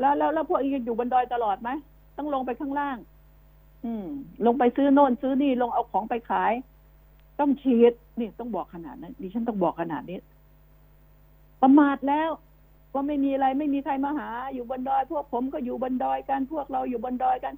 [0.00, 1.70] แล้วแล้วแล้วพวกเองอยู่บนดอยตลอดไหม
[2.16, 2.96] ต้องลงไปข้างล่าง
[3.84, 4.06] อืม
[4.46, 6.52] ลงไปซื้อโน่นซื้อนี่ลงเอาของไปขาย
[7.40, 10.18] ต้องฉีดนี่ต้องบอกขนาดนั้นดิฉันต้องบอกขนาดนี้
[11.62, 12.30] ประมาทแล้ว
[12.92, 17.54] ว่าไม่มีอะไรไม่มีใครมาหา อยู่บนดอย พวกผมก็อยู่บนดอยกันพวกเราอยู่บนดอยกัน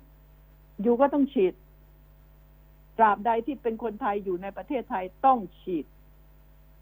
[0.82, 1.54] อยู่ก็ต้องฉีด
[2.98, 5.84] ตราบใดที่เป็นคนไทยอยู่ในประเทศไทยต้องฉีด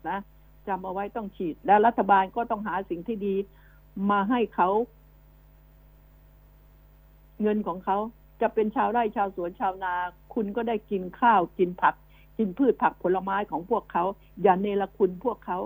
[0.08, 0.18] นะ
[0.68, 3.34] จำเอาไว้ต้องฉีด แล้วรัฐบาลก็ต้องหาสิ่งที่ดี
[4.10, 4.68] มาให้เขา
[7.42, 7.98] เงินของเขา
[8.40, 9.94] จะเป็นชาวไร่ชาวสวนชาวนา
[10.34, 11.94] คุณก็ได้กินข้าวกินผัก
[12.38, 14.04] กินพืชผักผลไม้ของพวกเขา
[14.42, 15.58] อย่าเนรคุณพวกเขา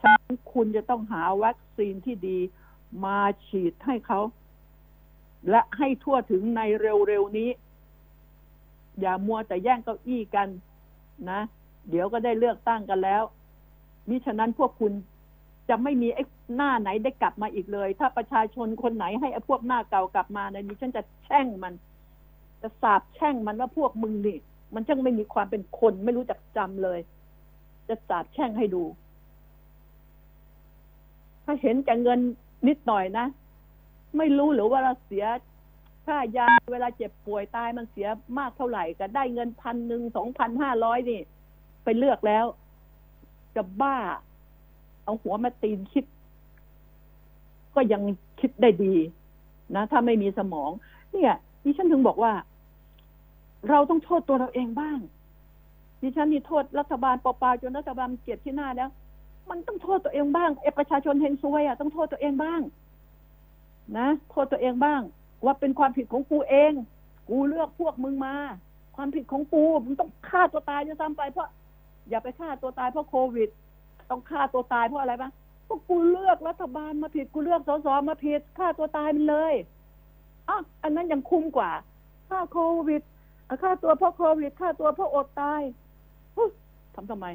[0.00, 2.38] ฉะนั้นคุณจะต้องหาวัคซีนที่ดี
[3.04, 4.20] มาฉีดให้เขา
[5.50, 7.50] และให้ทั่วถึงในเร็วๆนี้
[9.00, 10.48] อย่ามัวแต่แย่งเก้าอี้กัน
[11.30, 11.40] นะ
[11.90, 13.22] เดี๋ยวก็ได้เลือกตั้งกันแล้ว
[14.08, 14.92] มิฉะนั้นพวกคุณ
[15.68, 16.24] จะไม่มีไอ้
[16.56, 21.72] หน้าไหนได้กลับมาอีกเลย ถ้าประชาชนคนไหนให้ไอ้พวกหน้าเก่ากลับมาเนี่ยดิฉันจะแช่งมัน
[22.62, 24.38] จะสาบแช่งมันว่าพวกมึงนี่
[24.74, 26.98] มันช่างไม่มีความเป็นคนไม่รู้จักจำเลย
[27.88, 28.82] จะสาบแช่งให้ดู
[31.44, 32.20] ถ้าเห็นแก่เงิน
[32.68, 33.26] นิดหน่อยนะ
[34.16, 35.26] ไม่รู้หรือว่าเราเสีย
[36.06, 41.20] ค่ายาเวลาเจ็บป่วยตายมันเสียมากเท่าไหร่ก็ได้เงินพันหนึ่งสองพันห้าร้อยนี่
[41.84, 42.44] ไปเลือกแล้ว
[43.56, 43.96] จะบ้า
[45.04, 46.04] เอาหัวมาตีนคิด
[47.74, 48.02] ก็ยัง
[48.40, 48.94] คิดได้ดี
[49.74, 50.70] นะ ถ้าไม่มีสมอง
[51.12, 51.34] เนี่ย
[51.64, 52.32] ดิฉันถึงบอกว่า
[53.68, 54.98] เราต้องโทษตัวเราเองบ้าง
[56.02, 58.90] ดิฉันนี่โทษรัฐบาลเปาจนรัฐบาลเกลียดที่หน้าแล้ว
[59.50, 62.60] มันต้องโทษตัวเองบ้างเอประชาชนเฮงซวยอะต้องโทษตัวเองบ้าง
[63.98, 65.00] นะโทษตัวเองบ้าง
[65.44, 66.72] ว่าเป็นความผิดของกูเอง
[67.28, 68.34] กูเลือกพวกมึงมา
[68.96, 71.48] ความผิดของกูมึงต้องฆ่าตัวตายจะซ้ำไปเพราะ
[72.08, 73.48] อย่าไปฆ่าตัวตายเพราะโควิด
[74.10, 75.32] ต้องฆ่าตัวตายเพราะอะไรบ้าง
[75.68, 79.54] ก็กูเลือกรัฐบาลมาผิดกูเลือกสสมาผิดฆ่าตัวตายมันเลย
[80.48, 81.70] อะอันนั้นยังคุ้มกว่า
[82.28, 83.02] ฆ่าโควิด
[83.62, 85.62] ฆ่าตัวเพราะโควิดฆ่าตัวเพราะอดตาย
[86.94, 87.26] ทำทำไม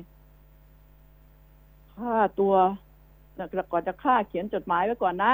[1.98, 2.54] ฆ่าตัว
[3.38, 5.34] นะก่อนจะฆ่าเขียนจดหมายไว้ก่อนนะ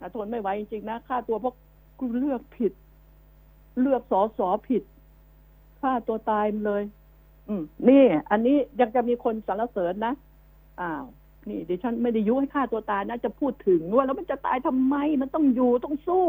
[0.00, 1.54] นะทนไม่ไหวจริงๆนะฆ่าตัวเพราะ
[1.98, 2.72] กูเลือกผิด
[3.80, 4.82] เลือกสอสอผิด
[5.80, 6.82] ฆ่าตัวตายมันเลย
[7.88, 10.14] นี่ อันนี้ยังจะมีคนสรรเสริญนะ
[10.80, 11.04] อ้าว
[11.48, 16.26] นี่ดิฉันไม่ได้ยุให้ฆ่าตัวตายนะจะพูดถึงว่าแล้วมันจะตายทำไม มันต้องอยู่ต้องสู้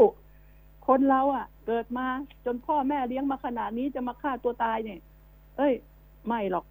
[0.88, 2.06] คนเราอะ่ะ เกิดมา
[2.46, 5.00] จนพ่อแม่เลี้ยงมาขนาดนี้จะมาฆ่าตัวตายเนี่ย
[5.58, 5.74] เอ้ย
[6.28, 6.66] ไม่หรอก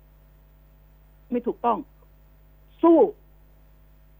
[1.30, 1.78] ไม่ถูกต้อง
[2.82, 2.98] สู้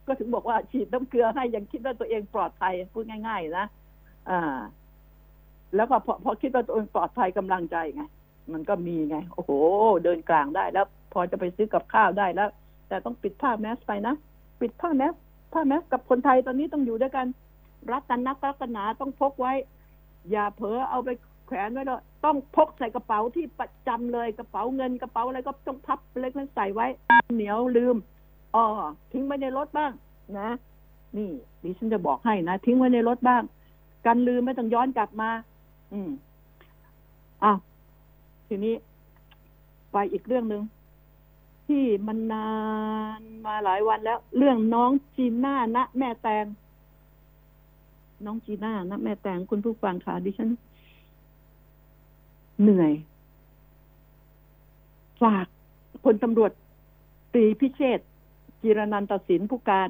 [0.06, 3.66] ก็ถึงบอกว่า ฉีดน้ำเกลือให้ยังคิดว่าตัวเองปลอดภัยพูดง่าย ๆ นะ
[4.30, 4.60] อ่า
[5.76, 8.02] แล้วก็พอพอคิดว่าตัวเองปลอดภัยกำลังใจไง
[8.54, 9.52] มันก็มีไง โอ้โห
[10.04, 12.48] เดินกลางได้แล้ว พอจะไปซื้อกับข้าวได้แล้ว
[12.88, 14.14] แต่ต้องปิดผ้าแมสไปนะ
[14.60, 15.14] ปิดผ้าแมส
[15.52, 17.26] ผ้าแมสกับคนไทยตอนนี้ต้องอยู่ด้วยกัน
[17.92, 19.52] รักกันนักรักกันหนาต้องพกไว้
[20.30, 21.08] อย่าเผลอเอาไป
[21.46, 26.86] แขวนไว้เลยต้องพกใส่กระเป๋าที่ประจำเลยกระเป๋าเงินกระเป๋าอะไรก็ต้องพับเล็กๆใส่ไว้
[27.34, 27.96] เหนียวลืม
[28.54, 28.64] อ๋อ
[29.12, 29.92] ทิ้งไว้ในรถบ้าง
[30.38, 30.48] นะ
[31.16, 31.30] นี่
[31.62, 33.42] ดิฉันจะบอกให้นะทิ้งไว้ในรถบ้าง
[34.06, 35.30] กันลืมไม่ต้องย้อนกลับมา
[35.92, 36.10] อืม
[37.44, 37.52] อะ
[38.52, 38.74] ทีนี้
[39.92, 40.62] ไปอีกเรื่องหนึ่ง
[41.68, 42.50] ที่มันนา
[43.18, 46.44] นมาหลายวันแล้ว เรื่องน้องจีน่านะแม่แตง
[48.24, 50.50] น้องจีน่านะแม่แตงคุณผู้ฟังค่ะดิฉัน
[52.62, 52.92] เหนื่อย
[55.22, 55.46] ฝาก
[56.04, 56.52] พลตำรวจ
[57.34, 58.00] ตรีพิเชษ
[58.62, 59.88] จิรนันตศิลป์ผู้การ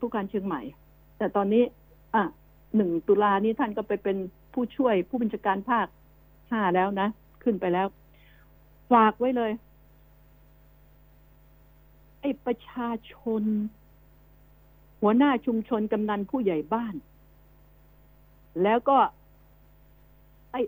[0.00, 0.60] ผู้การเชียงใหม่
[1.18, 1.62] แต่ตอนนี้
[2.14, 2.22] อะ
[2.76, 4.16] หนึ่งตุลานี้ท่านก็ไปเป็น
[4.52, 5.86] ผู้ช่วยผู้บัญชาการภาค
[6.50, 7.08] ห้าแล้วนะ
[7.42, 7.86] ขึ้นไปแล้ว
[8.92, 9.52] ฝากไว้เลย
[12.20, 13.42] ไอ้ประชาชน
[15.00, 16.94] หัวหน้าชุมชนกำนันผู้ใหญ่บ้าน
[18.62, 18.98] แล้วก็
[20.52, 20.60] ไอ้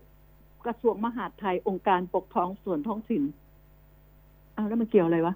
[0.65, 3.23] กระทรวงมหาดไทยองค์การปกครองส่วนท้องถิ่น
[4.57, 5.35] อ้าวแล้วมันเกี่ยวอะไรวะ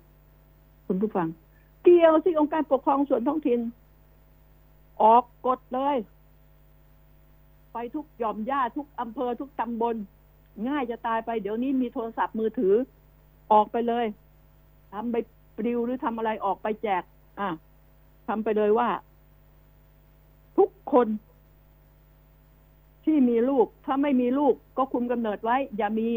[0.86, 1.28] คุณผู้ฟัง
[1.84, 3.60] เกี่ยวสิองค์การปกครองส่วนท้องถิ่น
[5.02, 5.96] ออกกฎเลย
[7.78, 9.96] ไปทุกหย่อมย่าทุกอำเภอทุกตำบล
[10.68, 12.74] ง่ายจะตายไปเดี๋ยวนี้มีโทรศัพท์มือถือ
[13.52, 14.06] ออกไปเลย
[14.92, 15.16] ทำไป
[15.56, 17.02] ปลิวหรือทำอะไรออกไปแจก
[17.40, 17.48] อะ
[18.28, 18.88] ทำไปเลยว่า
[20.58, 21.08] ทุกคน
[23.04, 26.08] ที่มีลูก ถ้าไม่มีลูกก็คุมกำเนิดไว้ อย่ามี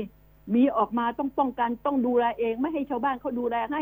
[0.56, 3.82] มีออกมาต้องป้องกันต้องดูแลเอง ไม่ให้ชาวบ้านเขาดูแลให้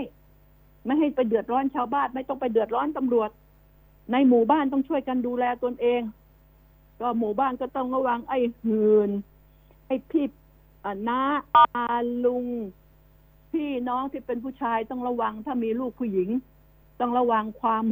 [0.85, 3.29] ไม่ให้ไปเดือดร้อนชาวบ้าน ไม่ต้องไปเดือดร้อนตำรวจ
[4.11, 6.01] ในหมู่บ้านต้องช่วยกันดูแลตนเอง
[6.99, 9.09] ก็หมู่บ้านก็ต้องระวังไอ้หืน
[9.87, 10.25] ไอ้พี่
[10.83, 11.21] อ่าน้า
[11.55, 12.45] อาลุง
[13.51, 16.29] พี่น้องที่เป็นผู้ชายต้องระวัง ถ้ามีลูกผู้หญิง
[16.99, 17.85] ต้องระวังความ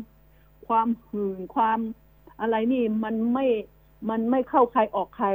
[0.67, 1.79] ความหืนความ
[2.41, 3.45] อะไรนี่มันไม่
[4.09, 5.27] มันไม่เข้าใครออกใคร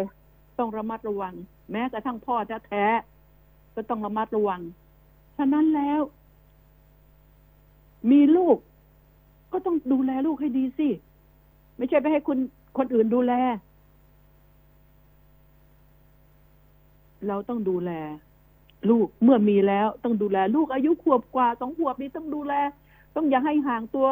[0.58, 1.34] ต้องระมัดระวัง
[1.70, 2.34] แม้กระทั่งพ่อ
[2.68, 4.60] แท้ๆก็ต้องระมัดระวัง
[5.36, 6.00] ฉะนั้นแล้ว
[8.10, 8.56] มีลูก
[9.52, 10.88] ก็ต้องดูแลลูกให้ดีสิ
[11.76, 12.38] ไม่ใช่ไปให้คุณ
[12.76, 13.32] คนอื่นดูแล
[17.28, 17.90] เราต้องดูแล
[18.90, 22.54] ลูกเมื่อมีแล้ว ต้องดูแล ลูกอายุขวบกว่าสองขวบนี้ต้องดูแล
[23.16, 24.08] ต้องอย่าให้ห่างตัว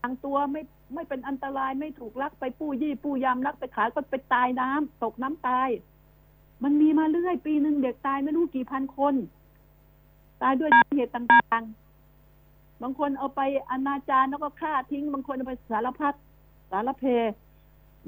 [0.00, 0.62] ห่างตัวไม่
[0.94, 5.68] ไม่เป็นอันตรายไม่ถูกลักไปปู้ยี่ปู้ยำลักไปขายก็ไปตายน้ำตกน้ำตาย
[6.62, 9.14] มันมีมาเรื่อย ปีหนึ่งเด็กตายไม่รู้กี่พันคน
[10.42, 16.14] ตายด้วยเหตุต่างๆ บางคนเอาไปอนาจารแล้วก็ฆ่าทิ้ง บางคนเอาไปสารพัด
[16.70, 17.04] สารเพ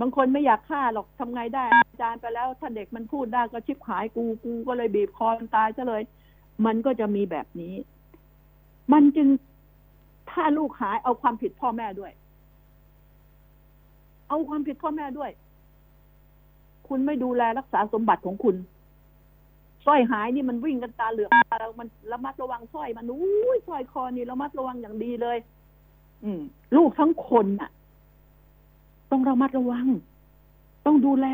[0.01, 6.03] บางคนไม่อยากฆ่าหรอกทำไงได้ อาจารย์ไปแล้ว ถ้าเด็กมันพูดได้ก็ชิบหายกูกูก็เลยบีบคอมันตายซะเลย
[6.67, 7.75] มันก็จะมีแบบนี้
[8.93, 9.29] มันจึง
[10.31, 12.13] ถ้าลูกหายเอาความผิดพ่อแม่ด้วย
[14.29, 15.31] เอาความผิดพ่อแม่ด้วย
[16.89, 18.57] คุณไม่ดูแลรักษาสมบัติของคุณ
[19.87, 25.39] สร้อยหายนี่มันวิ่งกันตาเหลือกตาเรามันระมัดระวังสร้อยมันอุ้ยสร้อยคอนี่ระมัดระวังอย่างดีเลย
[26.25, 26.41] อืม
[26.77, 27.71] ลูกทั้งคนน่ะ
[29.15, 29.87] ต้องระมัดระวัง
[30.87, 31.27] ต้องดูแล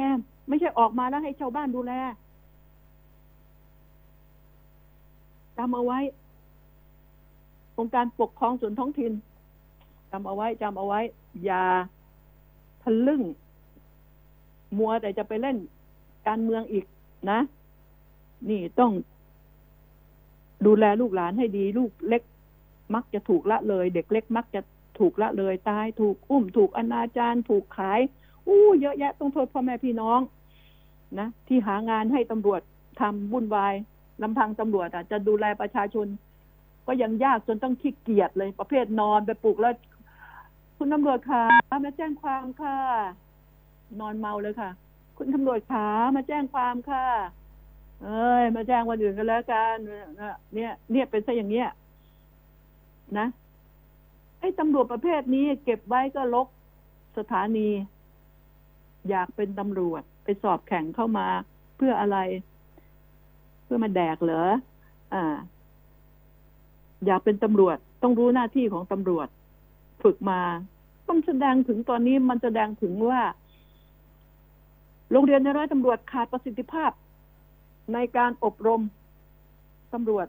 [0.48, 1.92] ไม่ใช่ออกมาแล้วให้ชาวบ้านดูแล
[5.58, 5.98] จำเอาไว้
[7.78, 9.12] องค์การปกครองส่วนท้องถิ่น
[10.10, 11.00] จำเอาไว้จำเอาไว้
[11.44, 11.64] อย่า
[12.82, 13.22] ทะลึ่ง
[14.78, 15.56] มัวแต่จะไปเล่น
[16.28, 16.84] การเมืองอีก
[17.30, 17.38] นะ
[18.50, 18.92] นี่ต้อง
[20.66, 22.22] ดูแลลูกหลานให้ดี ลูกเล็ก
[22.94, 24.60] มักจะถูกละเลย เด็กเล็ก มักจะ
[25.00, 28.00] ถูกละเลยตายถูกอุ้มถูกอนาจารถูกขาย
[28.48, 30.20] อู้เยอะแยะต้องโทษพ่อแม่พี่น้อง
[31.18, 32.60] นะที่หางานให้ตำรวจ
[33.00, 33.74] ทำวุ่นวาย
[34.22, 36.06] ลำพังตำรวจอะจะดูแลประชาชน
[36.86, 39.74] ก็ยังยากจนต้องขี้เกียจเลยประเภทนอนไปปลุกแล้ว
[40.76, 41.44] คุณตำรวจขา
[41.84, 42.78] มาแจ้งความค่ะ
[44.00, 44.70] นอนเมาเลยค่ะ
[45.16, 47.06] คุณตำรวจขามาแจ้งความค่ะ
[48.04, 49.76] เอ้ย มาแจ้งวันอื่นกันแล้วกัน
[50.54, 51.68] เนี่ยเนี่ยเป็นซะอย่างเนี้ย
[53.18, 53.26] นะ
[54.40, 56.46] ไอ้ตำรวจประเภทนี้เก็บไว้ก็ลก
[57.18, 57.68] สถานี
[59.08, 61.26] อยากเป็นตำรวจ ไปสอบแข่งเข้ามา
[61.76, 62.18] เพื่ออะไร
[63.64, 64.44] เพื่อมาแดกเหรอ
[65.14, 65.24] อ่า
[67.06, 69.28] อยากเป็นตำรวจ ต้องรู้หน้าที่ของตำรวจ
[70.02, 70.40] ฝึกมา
[71.08, 73.22] มันแสดงถึงตอนนี้มันแสดงถึงว่า
[75.12, 76.90] โรงเรียนในร้อยตำรวจขาดประสิทธิภาพ
[77.94, 78.82] ในการอบรม
[79.94, 80.26] ตำรวจ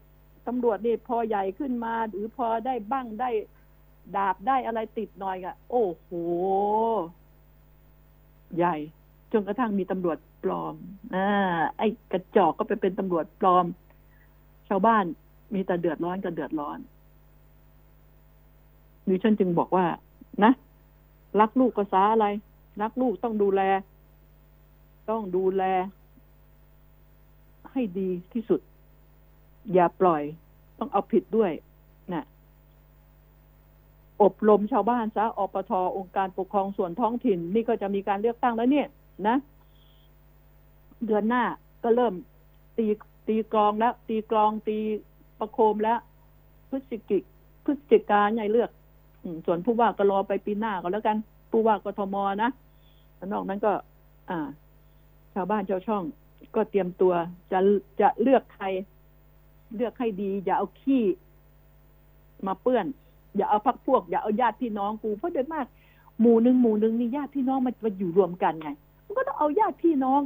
[0.48, 3.30] ตำรวจนี่พอใหญ่ขึ้นมา หรือพอได้บ้างได้
[4.16, 6.10] ดาบได้อะไรติดหน่อยอะโอ้โห
[8.58, 8.76] ใหญ่
[9.32, 10.76] จนกระทั่งมีตำรวจปลอม
[11.16, 11.28] อ่า
[11.78, 13.66] ไอ้กระจอกก็ไปเป็นตำรวจปลอม
[14.70, 15.06] ชาวบ้าน
[15.54, 16.80] มีแต่เดือดร้อนกันเดือดร้อน
[19.08, 19.86] ดิฉันจึงบอกว่า
[20.44, 20.52] นะ
[21.40, 22.26] รักลูกภาษาอะไร
[22.82, 23.62] รักลูกต้องดูแล
[25.10, 25.64] ต้องดูแล
[27.72, 28.62] ให้ดีที่สุด
[29.74, 30.24] อย่าปล่อย
[30.80, 31.52] ต้องเอาผิดด้วย
[34.22, 38.88] อบรมชาวบ้านซะอปทองค์การปกครองส่วนท้องถิ่น นี่ก็จะมีการเลือกตั้งแล้วเนี่ย
[39.28, 39.38] นะ
[41.06, 41.44] เดือนหน้า
[41.84, 42.14] ก็เริ่ม
[42.78, 42.86] ตี
[43.28, 44.78] ตีกลองแล้ว ตีกลองตี
[45.40, 46.00] ประโคมแล้ว
[46.70, 47.18] พฤศจิกิ
[47.66, 48.70] พฤศจิกาใหญ่เลือก
[49.46, 51.18] ส่วนผู้ว่าก็รอไปปีหน้าก็แล้วกัน
[51.52, 52.50] ผู้ว่ากทมนะ
[53.32, 53.72] นอกนั้นก็
[54.30, 54.48] อ่า
[55.34, 56.04] ชาวบ้านชาวช่อง
[56.56, 57.14] ก็เตรียมตัว
[57.52, 57.60] จะ
[58.02, 58.66] จะเลือกใคร
[59.76, 61.04] เลือกให้ดี อย่าเอาขี้
[62.48, 62.86] มาเปื้อน
[63.36, 65.66] อย่าเอาพักพวก อย่าเอาญาติพี่น้องกูเพราะเดินมาก
[66.22, 68.70] หมู่หนึ่งหมู่หนึ่งนี่ญาติพี่น้องมันมาอยู่รวมกันไง
[69.06, 70.22] มันก็ต้องเอาญาติพี่น้อง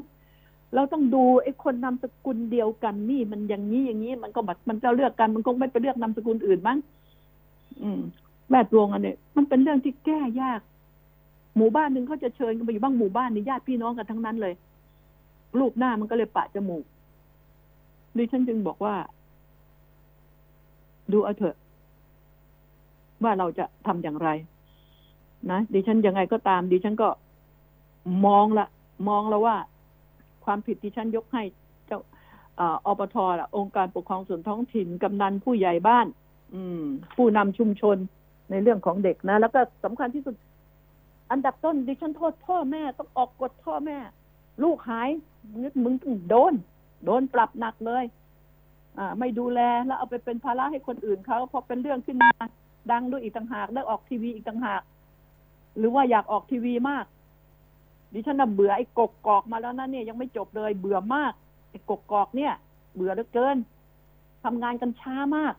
[0.75, 6.77] เราต้องดูไอ้คนนามสกุลเดียวกันนี่มันอย่างนี้อย่างนี้มันก็แบบมันจะเลือกกันมันคงไม่ไปเลือกนามสกุลอื่นมั้ง
[7.81, 7.99] อืม
[8.49, 10.61] แวดวงอันเนี้ยมันเป็นเรื่องที่แก้ยาก
[11.57, 14.53] หมู่บ้านหนึ่งเขาจะเชิญกันไปอยู่บ้างหมู่บ้านนี่ญาติพี่น้องกันทั้งนั้นเลย
[15.59, 16.83] รูปหน้ามันก็เลยปะจมูก
[18.17, 18.95] ดิฉันจึงบอกว่า
[21.11, 21.55] ดูเอาเถอะ
[23.25, 24.29] ว่าเราจะทำอย่างไร
[25.51, 27.09] นะดิฉันยังไงก็ตาม ดิฉันก็
[28.25, 28.67] มองละ
[29.09, 29.57] มองแล้วว่า
[30.45, 31.43] ความผิดที่ฉันยกให้
[31.87, 31.99] เจ้า
[32.85, 36.07] อปทละองค์การปกครองส่วนท้องถิ่นกำนันผู้ใหญ่บ้าน
[36.53, 36.83] อืม
[37.15, 37.97] ผู้นำชุมชน
[38.51, 40.35] ในเรื่องของเด็กนะ แล้วก็สำคัญที่สุด
[41.31, 43.97] อันดับต้น ดิฉันโทษพ่อแม่ต้องออกกฎพ่อแม่
[44.63, 45.09] ลูกหาย
[45.63, 46.53] นึกมึงต้องโดน
[47.05, 48.03] โดนปรับหนักเลย
[48.97, 52.31] อ่า ไม่ดูแลแล้วเอาไปเป็นภาระให้คนอื่นเขาพอเป็นเรื่องขึ้นมา
[52.91, 54.81] ดังด้วยอีกต่างหากได้ออกทีวีอีกต่างหาก
[55.77, 57.05] หรือว่าอยากออกทีวีมาก
[58.13, 61.33] ดิฉันน่ะเบื่อไอ้กกกอกมาแล้วนะเนี่ยยังไม่จบเลยเบื่อมาก
[61.71, 62.53] ไอ้กกกอกเนี่ย
[62.95, 63.57] เบื่อเหลือเกิน
[64.43, 65.53] ทำงานกันช้ามาก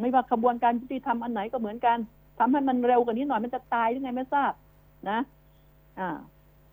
[0.00, 1.98] ไม่ว่าขบวนการยุติธรรมอันไหนก็เหมือนกัน
[2.38, 4.52] ทำให้มันเร็วกว่านี้หน่อยมันจะตายหรือไงไม่ทราบ
[5.10, 5.18] นะ
[5.98, 6.08] อ่า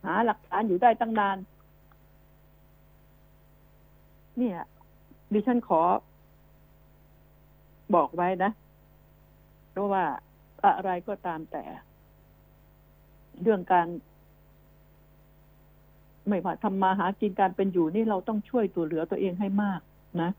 [0.05, 1.37] หาหลักฐานอยู่ได้ตั้งนาน
[4.37, 4.57] เนี่ย
[5.33, 5.81] ดิฉันขอ
[7.95, 8.51] บอกไว้นะ
[9.73, 10.05] เพราะว่า
[10.65, 11.63] อะไรก็ตามแต่
[13.41, 13.87] เรื่องการ
[16.27, 19.79] ไม่ว่าทำมาหากินการเป็นอยู่นี่เราต้องช่วยตัวเหลือตัวเองให้มาก
[20.21, 20.31] นะ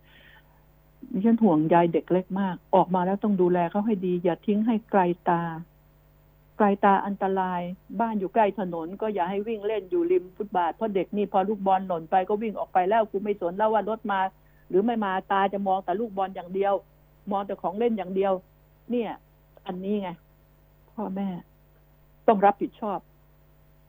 [1.12, 5.43] ดิฉันห่วงใยเด็กเล็กมาก ออกมาแล้วต้องดูแลเขาให้ดี อย่าทิ้งให้ไกลตา
[6.59, 7.61] ไกลตาอันตราย
[8.01, 14.20] บ้านอยู่ใกล้ถนน ก็อย่าให้วิ่งเล่นอยู่ริมฟุตบาทเพราะเด็กนี่พอลูกบอลหล่นไปก็วิ่งออกไปแล้วกูไม่สนแล้วว่ารถมา
[14.68, 16.74] หรือไม่มาตาจะมองแต่ลูกบอลอย่างเดียว
[17.30, 18.32] มองแต่ของเล่นอย่างเดียว
[18.91, 19.11] เนี่ย
[19.66, 20.10] อันนี้ไง
[20.94, 21.28] พ่อแม่
[22.28, 22.98] ต้องรับผิดชอบ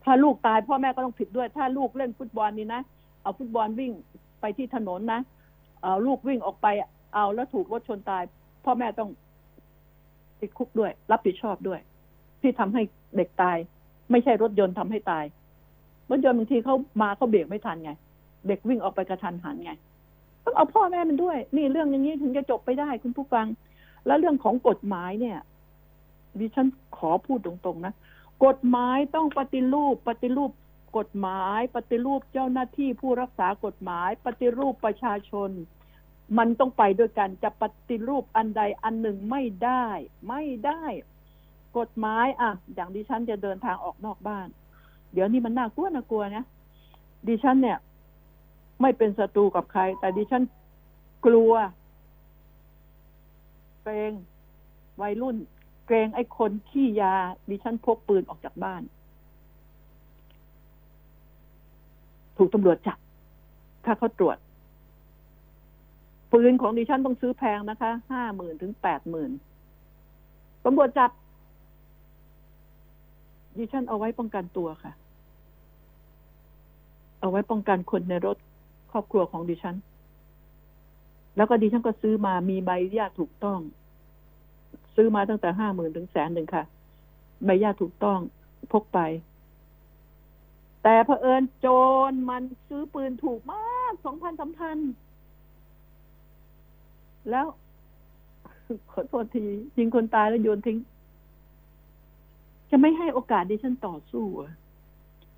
[0.03, 2.81] ถ้าลูกตายพ่อแม่ก็ต้องผิดด้วย ถ้าลูกเล่นฟุตบอลนี่นะ
[3.21, 3.91] เอาฟุตบอลวิ่ง
[4.41, 5.21] ไปที่ถนนนะ
[5.81, 6.67] เอาลูกวิ่งออกไป
[7.13, 8.23] เอาแล้วถูกรถชนตาย
[8.65, 9.09] พ่อแม่ต้อง
[10.41, 11.79] ติดคุกด้วย รับผิดชอบด้วย
[12.41, 12.81] ที่ทำให้
[13.17, 13.57] เด็กตาย
[14.11, 15.25] ไม่ใช่รถยนต์ทำให้ตาย
[16.11, 17.91] รถยนต์บางทีเขามาเขาเบรกไม่ทันไง
[18.47, 19.71] เด็กวิ่งออกไปกระทันหันไง
[20.45, 23.45] ต้องเอาพ่อแม่มันด้วย นี่เรื่องอย่างนี้ถึงจะจบไปได้คุณผู้ฟัง
[24.07, 25.37] แล้วเรื่องของกฎหมายเนี่ย
[26.39, 26.67] ดิฉัน
[26.97, 27.93] ขอพูดตรงๆนะ
[28.45, 30.51] กฎหมายต้องปฏิรูป ปฏิรูป
[30.97, 35.49] กฎหมาย ปฏิรูปเจ้าหน้าที่ผู้รักษากฎหมาย ปฏิรูปประชาชน
[36.37, 39.85] มันต้องไปด้วยกันจะปฏิรูปอันใดอันหนึ่งไม่ได้
[40.29, 40.83] ไม่ได้
[41.77, 44.47] กฎหมายอะ อย่างดิฉันจะเดินทางออกนอกบ้าน
[45.13, 46.45] เดี๋ยวนี้มันน่ากลัวน่ากลัวนะ
[47.27, 47.77] ดิฉันเนี่ย
[48.81, 50.43] ไม่เป็นศัตรูกับใคร แต่ดิฉัน
[51.25, 51.53] กลัว
[53.83, 54.11] เกรง
[55.01, 55.35] วัยรุ่น
[55.85, 57.13] เกรงไอ้คนขี้ยา
[57.49, 58.81] ดิฉันพกปืนออกจากบ้าน
[62.37, 62.97] ถูกตำรวจจับ
[63.85, 64.37] ถ้าเขาตรวจ
[66.33, 69.31] ปืนของดิฉันต้องซื้อแพงนะคะห้าหมื่นถึงแปดหมื่น
[70.65, 71.11] ตำรวจจับ
[73.57, 74.93] ดิฉันเอาไว้ป้องกันตัวค่ะ
[77.19, 78.37] เอาไว้ป้องกันคนในรถ
[78.91, 79.75] ครอบครัวของดิฉัน
[81.37, 83.59] แล้วก็ดิฉันก็ซื้อมามีใบอนุญาตถูกต้อง
[84.95, 86.63] ซื้อมาตั้งแต่ห้าหมื่นถึงแสนหนึ่งค่ะ
[87.45, 88.19] ใบญาตถูกต้อง
[88.71, 88.99] พกไป
[90.83, 91.67] แต่เผอิญโจ
[92.09, 94.77] รมันซื้อปืนถูกมากสองพันสามพัน
[97.29, 97.45] แล้ว
[98.91, 99.45] ขอโทษที
[99.77, 100.77] ยิงคนตายแล้วโยนทิ้ง
[102.69, 104.25] จะไม่ให้โอกาสดิฉันต่อสู้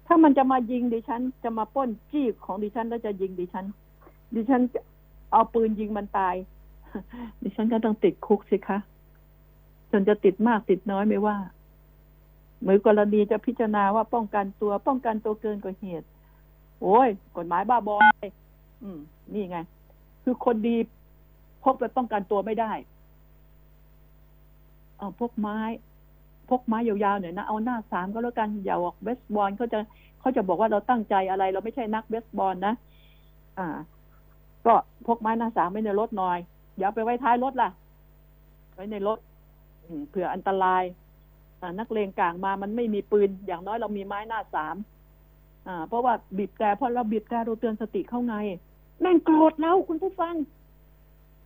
[0.08, 3.66] ถ้ามันจะมายิงดิฉัน จะมาป้นจี้ของดิฉันแล้วจะยิงดิฉัน
[4.36, 4.80] ดิฉันจะ
[5.32, 6.36] เอาปืนยิงมันตาย
[7.43, 8.78] ดิฉันก็ต้องติดคุกสิคะ
[9.91, 11.38] จนจะติดมากติดน้อยไม่ว่า
[12.61, 16.07] เหมือนกรณีจะพิจารณาว่าป้องกันตัว ป้องกันตัวเกินกว่าเหตุ
[16.81, 17.97] โอ้ย กฎหมายบ้าบอ
[18.83, 18.99] อืม
[19.33, 19.57] นี่ไง
[20.23, 20.75] คือคนดี
[21.63, 22.71] พกไปป้องกันตัวไม่ได้
[24.97, 25.59] เอาพกไม้
[26.49, 29.79] พกไม้ยาวๆหน่อยนะ เอาหน้าสามก็แล้วกัน อย่าออกเบสบอลเขาจะ
[30.19, 32.73] เขาจะบอกว่าเราตั้งใจอะไร เราไม่ใช่นักเบสบอลนะ
[33.59, 33.67] อ่า
[34.65, 34.73] ก็
[35.07, 36.38] พกไม้หน้าสามไว้ในรถหน่อย
[36.79, 37.69] อย่าไปไว้ท้ายรถล่ะ
[38.75, 39.17] ไว้ในรถ
[40.09, 40.83] เผื่ออันตราย
[41.79, 44.75] นักเลงกลางมามันไม่มีปืน อย่างน้อยเรามีไม้หน้าสาม
[45.88, 48.35] เพราะว่าบีบแต่พอเราบีบแต่เราเตือนสติเข้าไง
[49.01, 50.35] แม่งโกรธเราคุณผู้ฟัง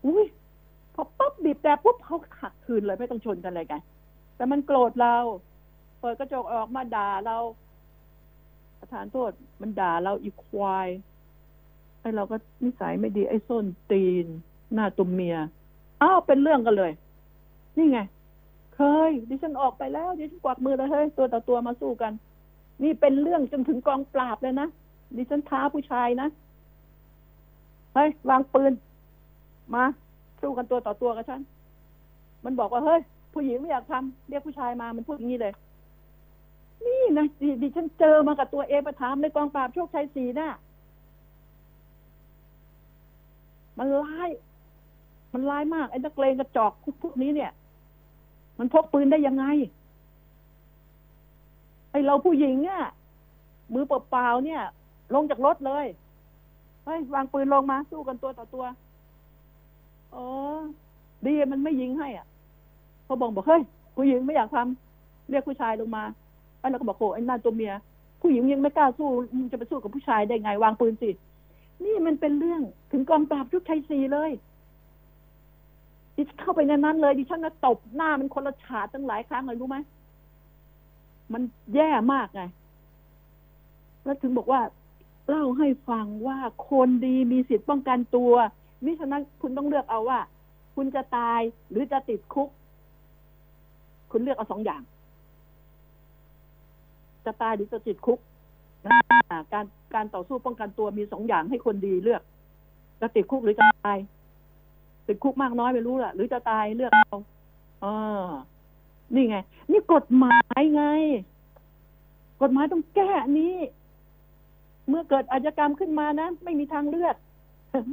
[0.05, 0.25] อุ้ย
[0.93, 3.81] พอปั๊บบีบแต่ปุ๊บเขาขัดคืนเลยไม่ต้องชนกันเลยกัน
[4.35, 5.15] แต่มันโกรธเรา
[5.99, 7.37] เปิดกระจกออกมาด่าเรา
[8.79, 9.31] ประธานโทษ
[9.61, 10.87] มันด่าเราอีควาย
[11.99, 14.25] ไอ้เราก็นิสัยไม่ดีไอ้ส้นตีน
[14.73, 15.37] หน้าตุ่มเมีย
[16.01, 16.91] อ้าวเป็นเรื่องกันเลย
[17.77, 17.99] นี่ไง
[18.81, 22.11] เคย ดิฉันออกไปแล้วดิฉันกวักมือเลยเฮ้ยตัวต่อตัวมาสู้กัน
[22.83, 24.67] นี่เป็นเรื่องจนถึงกองปราบเลยนะ
[25.17, 26.27] ดิฉันท้าผู้ชายนะ
[27.93, 28.71] เฮ้ยวางปืน
[29.75, 29.83] มา
[30.41, 31.41] สู้กันตัวต่อตัวกับฉัน
[32.45, 33.01] มันบอกว่าเฮ้ย
[33.33, 35.53] ผู้หญิงไม่อยากทำเรียกผู้ชายมามันพูดอย่างนี้เลย
[36.85, 40.49] นี่นะดิดิฉันเจอมากับตัวเองประถามในกองปราบโชคชัยศรีน่ะ
[43.77, 44.29] มันร้าย
[45.33, 46.71] มันร้ายมากไอ้นักเลงกระจอก
[47.03, 47.51] พวกนี้เนี่ย
[48.61, 49.45] มันพกปืนได้ยังไง
[51.91, 52.81] ไอเราผู้หญิงเนี่ย
[53.73, 54.61] มือเปล่าเนี่ย
[55.15, 55.85] ลงจากรถเลย
[56.85, 58.65] เฮ้ยวางปืนลงมาสู้กันตัวต่อตัว
[60.13, 60.25] อ๋อ
[61.25, 62.27] ดีมันไม่ยิงให้อะ
[63.05, 63.61] เขาบอกบอกเฮ้ย
[63.95, 66.03] ผู้หญิงไม่อยากทำเรียกผู้ชายลงมา
[66.59, 67.73] ไอ้เราก็บอกโหไอ้นั่นตัวเมีย
[68.21, 71.09] ผู้หญิงยังไม่กล้าสู้มึงจะไปสู้กับผู้ชายได้ไง วางปืนสิ
[71.83, 74.31] นี่มันเป็นเรื่องถึงกองปราบชุดชัยสีเลย
[76.15, 79.77] ดิฉันเข้าไปในนั้นเลยดิฉันนะตบหน้ามันคนละฉาดตั้งหลายครั้งเลยรู้ไหม
[81.33, 81.41] มัน
[81.75, 82.41] แย่มากไง
[84.03, 84.61] แล้วถึงบอกว่า
[85.29, 86.37] เล่าให้ฟังว่า
[86.69, 88.33] คนดีมีสิทธิ์ป้องกันตัว
[88.85, 90.19] มิฉะนั้นคุณต้องเลือกเอาว่า
[90.75, 92.49] คุณจะตายหรือจะติดคุก
[94.11, 94.81] คุณเลือกเอาสองอย่าง
[97.25, 98.19] จะตายหรือจะติดคุก
[98.85, 98.93] นะ
[99.53, 102.21] การการต่อสู้ป้องกันตัวมีสองอย่างให้คนดีเลือก
[103.01, 103.97] จะติดคุกหรือจะตาย
[105.07, 107.17] ติดคุกมากน้อยไม่รู้ล่ะ หรือจะตายเลือกเอา
[107.83, 107.85] อ
[108.25, 108.27] อ
[109.15, 109.37] นี่ไง
[109.71, 110.85] นี่กฎหมายไง
[112.41, 113.55] กฎหมายต้องแก้นี้
[114.89, 117.15] เมื่อเกิดอาชญากรรมขึ้นมานะ ไม่มีทางเลือก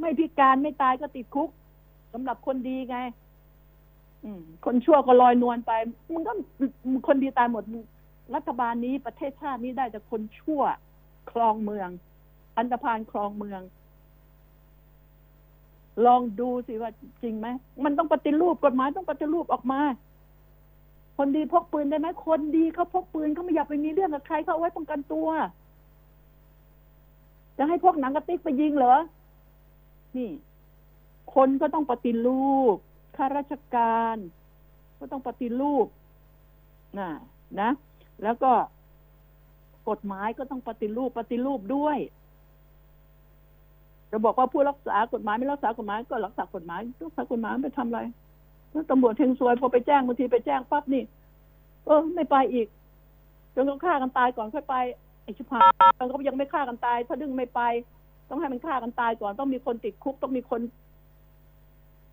[0.01, 1.49] ไม่พิการไม่ตายก็ติดคุก
[2.13, 2.97] สำหรับคนดีไง
[4.23, 5.71] อืมคนชั่วก็ลอยนวลไป
[6.13, 6.31] มันก็
[7.07, 7.63] คนดีตายหมด
[8.35, 10.61] รัฐบาลนี้ประเทศชาตินี้ได้แต่คนชั่ว
[11.31, 11.89] ครองเมือง
[12.57, 13.61] อันธพาลครองเมือง
[16.05, 16.91] ลองดูสิว่า
[17.23, 17.47] จริงไหม
[17.83, 19.81] มันต้องปฏิรูปกฎหมายต้องปฏิรูปออกมา
[21.17, 25.27] คนดีพกปืนได้ไหมคนดีเขาพกปืนเขาไม่อยากไปมีเรื่องกับใครเขาเอาไว้ป้องกันตัว
[27.57, 28.95] จะให้พวกหนังกระติกไปยิงเหรอ
[30.17, 30.31] นี่
[31.35, 32.75] คนก็ต้องปฏิรูป
[33.15, 34.17] ข้าราชการ
[34.99, 35.87] ก็ต้องปฏิรูป
[36.99, 37.09] นะ
[37.61, 37.69] นะ
[38.23, 38.51] แล้วก็
[39.89, 41.97] กฎหมายก็ต้องปฏิรูปปฏิรูปด้วย
[44.11, 48.01] จะบอกว่าผู้รักษากฎหมายไม่รักษากฎหมายก็รักษากฎหมายรักษากฎหมายไปทำอะไร
[48.71, 51.03] แล้วตำรวจเทงซวยพอไปแจ้งบางทีไปแจ้งปั๊บนี่
[51.85, 52.67] เออ ไม่ไปอีก
[53.55, 54.75] จนเขาฆ่ากันตายก่อนค่อยไป
[55.23, 55.63] ไอ้ชิบหาย
[56.09, 57.61] เขายังไม่ฆ่ากันตาย ถ้าดึงไม่ไป
[58.29, 60.61] ต้องให้มันฆ่ากันตายก่อน ต้องมีคนติดคุก ต้องมีคน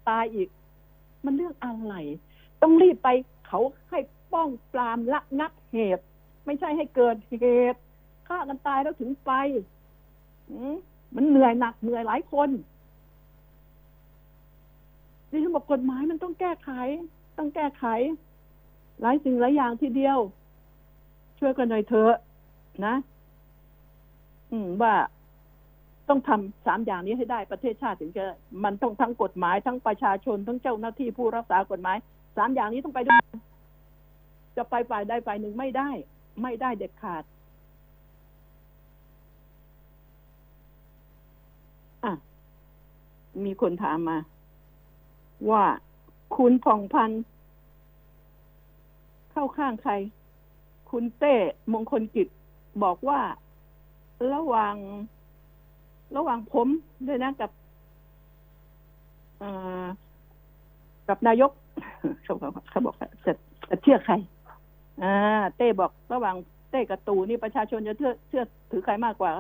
[0.09, 0.49] ตายอีก
[1.25, 1.95] มันเรื่องอะไร
[2.63, 3.09] ต้องรีบไป
[3.47, 3.99] เขาให้
[4.33, 6.05] ป้องปรามละงับเหตุ
[6.47, 7.81] ไม่ใช่ให้เกิดเหตุ
[8.29, 9.33] ฆ่ากันตายแล้วถึงไป
[10.51, 10.77] อืม
[11.15, 12.51] มันเหนื่อยหนักเหนื่อยหลายคน
[15.31, 16.71] ดิฉันบอกกฎหมายมันต้องแก้ไข
[17.39, 17.85] ต้องแก้ไข
[19.01, 20.19] หลายสิ่งหลายอย่างทีเดียว
[21.39, 22.15] ช่วยกันหน่อยเถอะ
[22.87, 22.95] นะ
[24.53, 24.95] อืมว่า
[26.09, 28.25] ต้องทำสามอย่างนี้ให้ได้ประเทศชาติถึงจะ
[28.65, 31.97] มันต้องทั้งกฎหมายทั้งประชาชนทั้งเจ้าหน้าที่ผู้รักษากฎหมาย
[32.37, 33.21] สามอย่างนี้ต้องไปด้วย
[34.57, 35.91] จะไปฝ่ายใดฝ่ายหนึ่งไม่ได้
[36.43, 37.23] ไม่ได้เด็ดขาด
[42.07, 42.17] อะ
[43.45, 44.19] มีคนถามมา
[45.51, 45.65] ว่า
[46.37, 47.23] คุณผ่องพันธ์
[49.33, 49.93] เข้าข้างใคร
[50.91, 51.35] คุณเต้
[51.73, 52.29] มงคลกิจ
[52.83, 53.21] บอกว่า
[54.35, 54.77] ระหว่าง
[56.17, 56.69] ระหว่างผม
[57.07, 57.51] ด้วยนะกับ
[61.09, 61.51] กับนายก
[62.23, 62.95] เขาบอกเขาบอก
[63.27, 63.33] จะ
[63.69, 64.15] จะเชื่อใคร
[65.03, 65.15] อ่า
[65.57, 66.37] เต้บอกระหว่าง
[66.71, 69.31] เต้กับตูนี่ประชาชนจะเชื่อเชื่อถือใครมากกว่า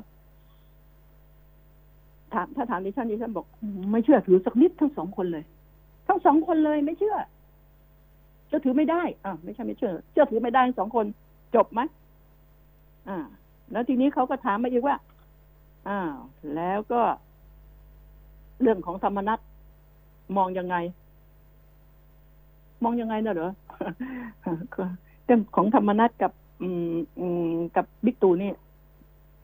[2.36, 3.46] ถามถ้าถามดิฉันดิฉันบอก
[3.92, 5.44] ไม่เชื่อถือสักนิดทั้งสองคนเลย
[6.08, 7.16] ทั้งสองคนเลยไม่เชื่อ
[8.46, 11.06] เชื่อถือไม่ได้อ่าไม่ใช่ไม่เชื่อ เชื่อถือไม่ได้ทั้งสองคน
[11.54, 11.80] จบไหม
[13.08, 13.18] อ่า
[13.72, 14.96] แล้วทีนี้เขาก็ถามมาอีกว่า
[15.88, 16.14] อ้าว
[16.54, 17.02] แล้วก็
[18.62, 19.38] เรื่องของธรรมนัต
[20.36, 20.76] มองยังไง
[22.84, 23.50] มองยังไงนะเหรอ
[25.24, 26.32] เรื่องของธรรมนัตกับ
[26.62, 28.52] อืมอืมกับบิ๊กตู่นี่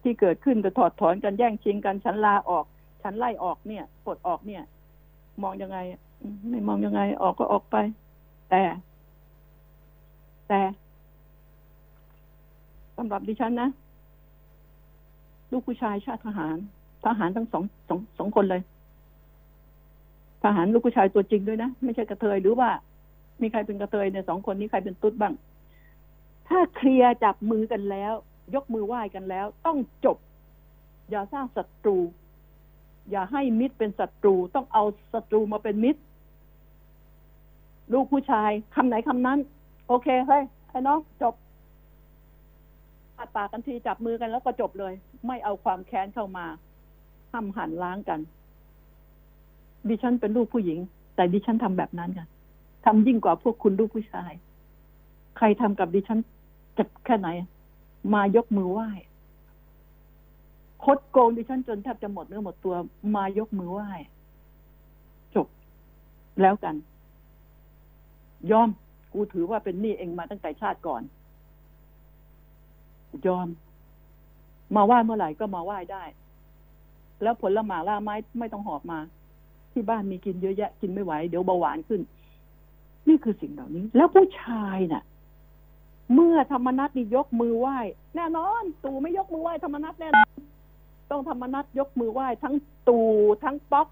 [0.02, 2.64] ที่เกิดขึ้นจะถอดถอนกันแย่งชิงกันฉันลาออก
[3.02, 4.62] ฉันไล่ออกเนี่ยปลดออกเนี่ย
[5.42, 5.78] มองยังไง
[6.50, 7.76] ไม่มองยังไง ออกก็ออกไป
[8.50, 8.62] แต่
[10.48, 10.60] แต่
[12.96, 13.70] สำหรับดิฉันนะ
[15.50, 16.56] ลูกผู้ชายชาติทหาร
[17.06, 18.62] ทหารทั้งสองสองสองคนเลย
[20.44, 22.70] ทหารลูกผู้ชายตัวจริงด้วยนะ ไม่ใช่กระเทยหรือว่า
[23.40, 25.34] มีใครเป็นกระเทยเนี่ยสองคนนี้ใครเป็นตุ๊ดบ้าง
[26.48, 28.12] ถ้าเคลียร์จับมือกันแล้ว
[28.54, 30.16] ยกมือไหว้กันแล้ว ต้องจบ
[31.10, 31.98] อย่าสร้างศัตรู
[33.10, 34.82] อย่าให้มิตรเป็นศัตรู ต้องเอา
[35.12, 36.00] ศัตรูมาเป็นมิตร
[37.92, 39.38] ลูกผู้ชายคำไหนคำนั้น
[39.88, 41.34] โอเคเฮ้ยไอ้น้องจบ
[43.16, 44.92] ปัดปากกันทีจับมือกันแล้วก็จบเลย
[45.26, 46.46] ไม่เอาความแค้นเข้ามา
[47.32, 48.20] ห้ำหันล้างกัน
[49.88, 50.78] ดิฉันเป็นลูกผู้หญิง
[51.16, 52.28] แต่ดิฉันทำแบบนั้นกัน
[52.84, 54.32] ทำยิ่งกว่าพวกคุณลูกผู้ชาย
[55.36, 56.18] ใครทำกับดิฉัน
[56.74, 57.28] เจ็บแค่ไหน
[58.14, 58.88] มายกมือไหว้
[60.84, 62.74] คดโกงดิฉันจนแทบจะหมดเนื้อหมดตัว
[63.14, 63.90] มายกมือไหว้
[65.34, 65.46] จบ
[66.42, 66.74] แล้วกัน
[68.50, 68.68] ยอม
[69.12, 71.02] กูถือว่าเป็นหนี้เองมาตั้งแต่ชาติก่อน
[73.26, 73.46] ยอม
[74.76, 76.04] มาไหว้เมื่อไหร่ก็มาไหว้ได้
[77.22, 78.98] แล้วผลละหมาล่าไม้ไม่ต้องหอบมา
[79.72, 82.00] ที่บ้านมีกินเยอะแยะ กินไม่ไหว เดี๋ยวเบาหวานขึ้น
[83.08, 85.02] นี่คือสิ่งเหล่านี้ แล้วผู้ชายน่ะ
[86.14, 87.78] เมื่อธรรมนัตนี่ยกมือไหว้
[88.16, 90.31] แน่นอน ตู่ไม่ยกมือไหว้ธรรมนัตแน่นอน
[91.12, 92.54] ต้องธรรมนัตยกมือไหว้ทั้ง
[92.88, 93.10] ตู่
[93.44, 93.88] ทั้งป๊อก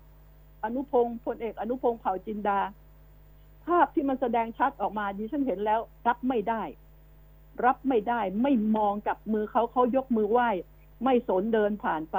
[0.64, 2.60] อนุพงศ์พลเอกอนุพงศ์เผ่าจินดา
[3.66, 6.62] ภาพที่มันแสดงชัดออกมาดิฉันเห็นแล้ว รับไม่ได้
[7.64, 10.48] รับไม่ได้ ไม่มองกับมือเขาเขายกมือไหว้
[11.04, 12.18] ไม่สนเดินผ่านไป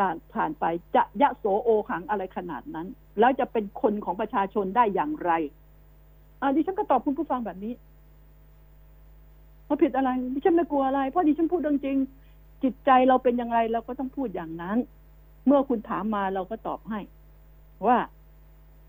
[0.00, 0.64] ด่านผ่านไป
[0.96, 2.86] จะยะโสโอหังอะไรขนาดนั้น
[3.20, 5.30] แล้วจะเป็นคนของประชาชนได้อย่างไร
[6.40, 7.72] อ่าดิฉันก็ตอบคุณผู้ฟังแบบนี้
[9.66, 11.96] ว่าผิดอะไรดิฉันไม่กลัวอะไรเพราะดิฉันพูดเรื่องจริง
[12.62, 14.78] จิตใจเราเป็นอย่างไรเราก็ต้องพูดอย่างนั้น
[15.46, 17.00] เมื่อคุณถามมาเราก็ตอบให้
[17.86, 17.98] ว่า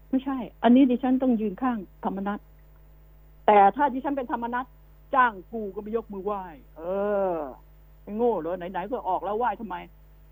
[0.09, 2.39] ไม่ใช่ อันนี้ดิฉันต้องยืนข้างธรรมนัต
[3.45, 4.65] แต่ถ้าดิฉันเป็นธรรมนัต
[5.15, 6.43] จ้างกูก็ไปยกมือไหว้
[6.77, 6.81] เอ
[7.33, 7.35] อ
[8.15, 9.75] โง่เหรอไหนๆก็ออกแล้วไหว้ทำไม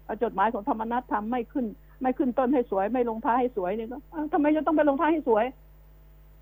[0.05, 1.65] เอาจดหมายของธรรมนัตทำไม่ขึ้น
[2.01, 5.45] ไม่ขึ้นต้นให้สวย ไม่ลงท้ายให้สวยเนี่ยก็อ้าวทำไมจะต้องไปลงท้ายให้สวย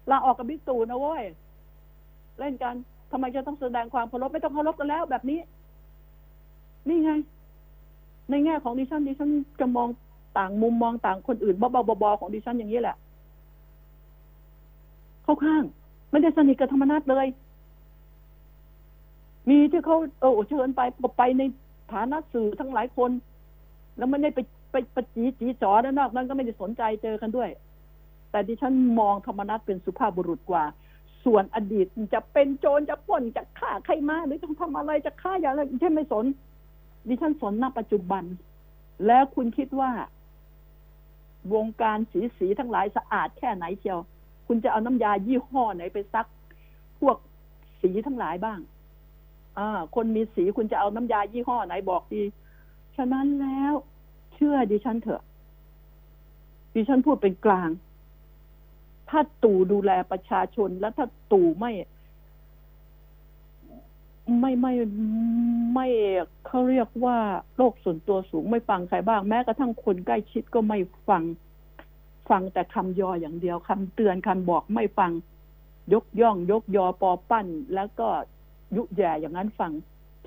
[0.09, 1.23] ลาออกกับบิ๊กตู่นะเว้ย
[2.39, 2.75] เล่นกัน
[3.11, 5.39] ทำไมจะต้องแสดงความเคารพไม่ต้องเคารพกันแล้วแบบนี้
[6.89, 7.11] นี่ไง
[8.29, 9.29] ในแง่ของดิฉันดิฉัน
[9.59, 9.87] จะมอง
[10.37, 12.95] ต่างมุมมองต่างคนอื่นบ้าๆบอๆของดิฉันอย่างนี้แหละ
[15.23, 15.63] เข้าข้าง
[16.11, 17.27] ไม่ได้สนิทกับธรรมนัตเลย
[19.49, 21.43] มีที่เขาเออเชิญไปก็ไปใน
[21.93, 23.11] ฐานะสื่อทั้งหลายคน
[23.97, 24.39] แล้วไม่ได้ไป
[24.71, 27.49] ไปไปจีจีจอด้านนอกนั้นก็ไม่ได้สนใจเจอกันด้วย
[28.31, 30.63] แต่ดิฉันมองธรรมนัตเป็นสุภาพบุรุษกว่า
[31.25, 36.25] ส่วนอดีตจะเป็นโจรจะปล้นจะฆ่าใครมาหรือจะทำอะไรจะฆ่าอย่างไรฉันไม่สน
[37.07, 38.23] ดิฉันสนณปัจจุบัน
[39.07, 39.91] แล้วคุณคิดว่า
[41.53, 43.99] วงการสีสีทั้งหลายสะอาดแค่ไหนเชียว
[44.47, 46.27] คุณจะเอาน้ำยายี่ห้อไหนไปซัก
[46.99, 47.17] พวก
[47.81, 48.59] สีทั้งหลายบ้าง
[49.57, 52.23] อ่าคนมีสีคุณจะเอาน้ำยายี่ห้อไหนบอกดี
[52.95, 53.73] ฉะนั้นแล้ว
[54.33, 55.23] เชื่อดิฉันเถอะ
[56.75, 57.69] ดิฉันพูดเป็นกลาง
[59.09, 61.71] ถ้าตู่ดูแลประชาชนแล้วถ้าตู่ไม่
[64.39, 64.73] ไม่ไม่
[65.73, 65.87] ไม่
[66.47, 67.17] เขาเรียกว่า
[67.57, 71.23] โลกส่วนตัวสูงไม่ฟังใครบ้าง แม้กระทั่งคนใกล้ชิดก็ไม่ฟัง
[72.29, 75.11] ฟังแต่คำยออย่างเดียวคำเตือนคำบอกไม่ฟัง
[75.93, 78.07] ยกย่อง ยกยอปอปั้น แล้วก็
[78.75, 79.71] ยุแย่อย่างนั้นฟัง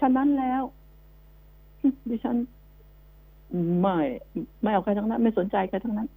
[0.00, 0.62] ฉะนั้นแล้ว
[2.08, 2.36] ดิฉัน
[3.80, 3.98] ไม่
[4.62, 6.08] ไม่เอาใครทั้งนั้น ไม่สนใจใครทั้งนั้น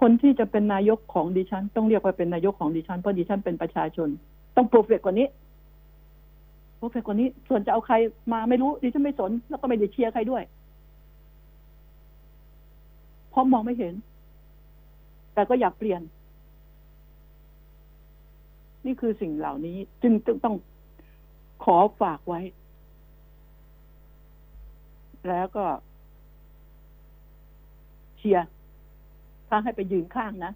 [0.00, 4.08] คนที่จะเป็นนายกของดิฉัน ต้องเรียกว่าเป็นนายกของดิฉันเพราะดิฉันเป็นประชาชน
[4.56, 5.26] ต้องโปรเฟกกว่านี้
[6.82, 7.94] โปรเฟกกว่านี้ส่วนจะเอาใคร
[8.32, 10.42] มาไม่รู้ดิฉันไม่สน แล้วก็ไม่ได้เชียร์ใครด้วย
[13.30, 13.94] เพราะมองไม่เห็น
[15.34, 16.00] แต่ก็อยากเปลี่ยน
[18.86, 20.12] นี่คือสิ่งเหล่านี้ จึง
[20.44, 20.54] ต้อง
[21.64, 22.40] ขอฝากไว้
[25.28, 25.64] แล้วก็
[28.18, 28.46] เชียร์
[29.48, 30.52] ถ้าให้ไปยืนข้างนะ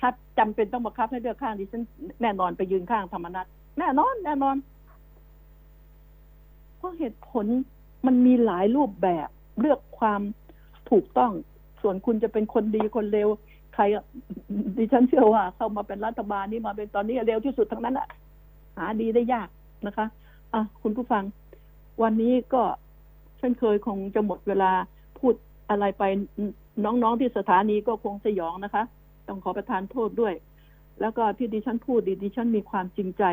[0.00, 0.08] ถ้า
[0.38, 1.82] จำเป็นต้องบังคับให้เลือกข้างดิฉัน
[2.22, 3.46] แน่นอนไปยืนข้างธรรมนัต
[3.78, 4.56] แน่นอน แน่นอน
[6.86, 7.46] ราะเหตุผล
[8.06, 9.28] มันมีหลายรูปแบบ
[9.60, 10.20] เลือกความ
[10.90, 11.32] ถูกต้อง
[11.82, 13.28] ส่วนคุณจะเป็นคนดีคนเลว
[13.74, 13.82] ใคร
[14.78, 18.08] ดิฉันเชื่อว่า เข้ามาเป็นรัฐบาลนี่มาเป็นตอนนี้เร็วที่สุดทั้งนั้นอะ
[18.76, 19.48] หาดีได้ยาก
[19.86, 20.06] นะคะ
[20.54, 21.24] อะคุณผู้ฟัง
[22.02, 22.62] วันนี้ก็
[23.38, 24.72] เช่นเคยคงจะหมดเวลา
[25.18, 25.34] พูด
[25.70, 26.02] อะไรไป
[26.84, 28.82] น้องๆที่สถานีก็คงสยองนะคะ
[29.28, 30.34] ต้องขอประทานโทษด้วย
[31.00, 33.24] แล้วก็ที่ดิฉันพูดดิฉันมีความจริงใจ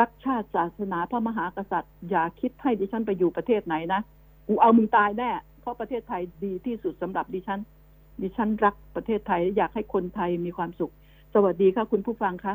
[0.00, 4.00] รักชาติศาสนาพระมหากษัตริย์ อย่าคิดให้ดิฉันไปอยู่ประเทศไหนนะ
[4.46, 5.30] กูเอามึงตายแน่
[5.60, 7.60] เพราะประเทศไทยดีที่สุดสำหรับดิฉัน
[8.22, 10.92] ดิฉันรักประเทศไทย อยากให้คนไทยมีความสุข
[11.34, 12.54] สวัสดีค่ะคุณผู้ฟังคะ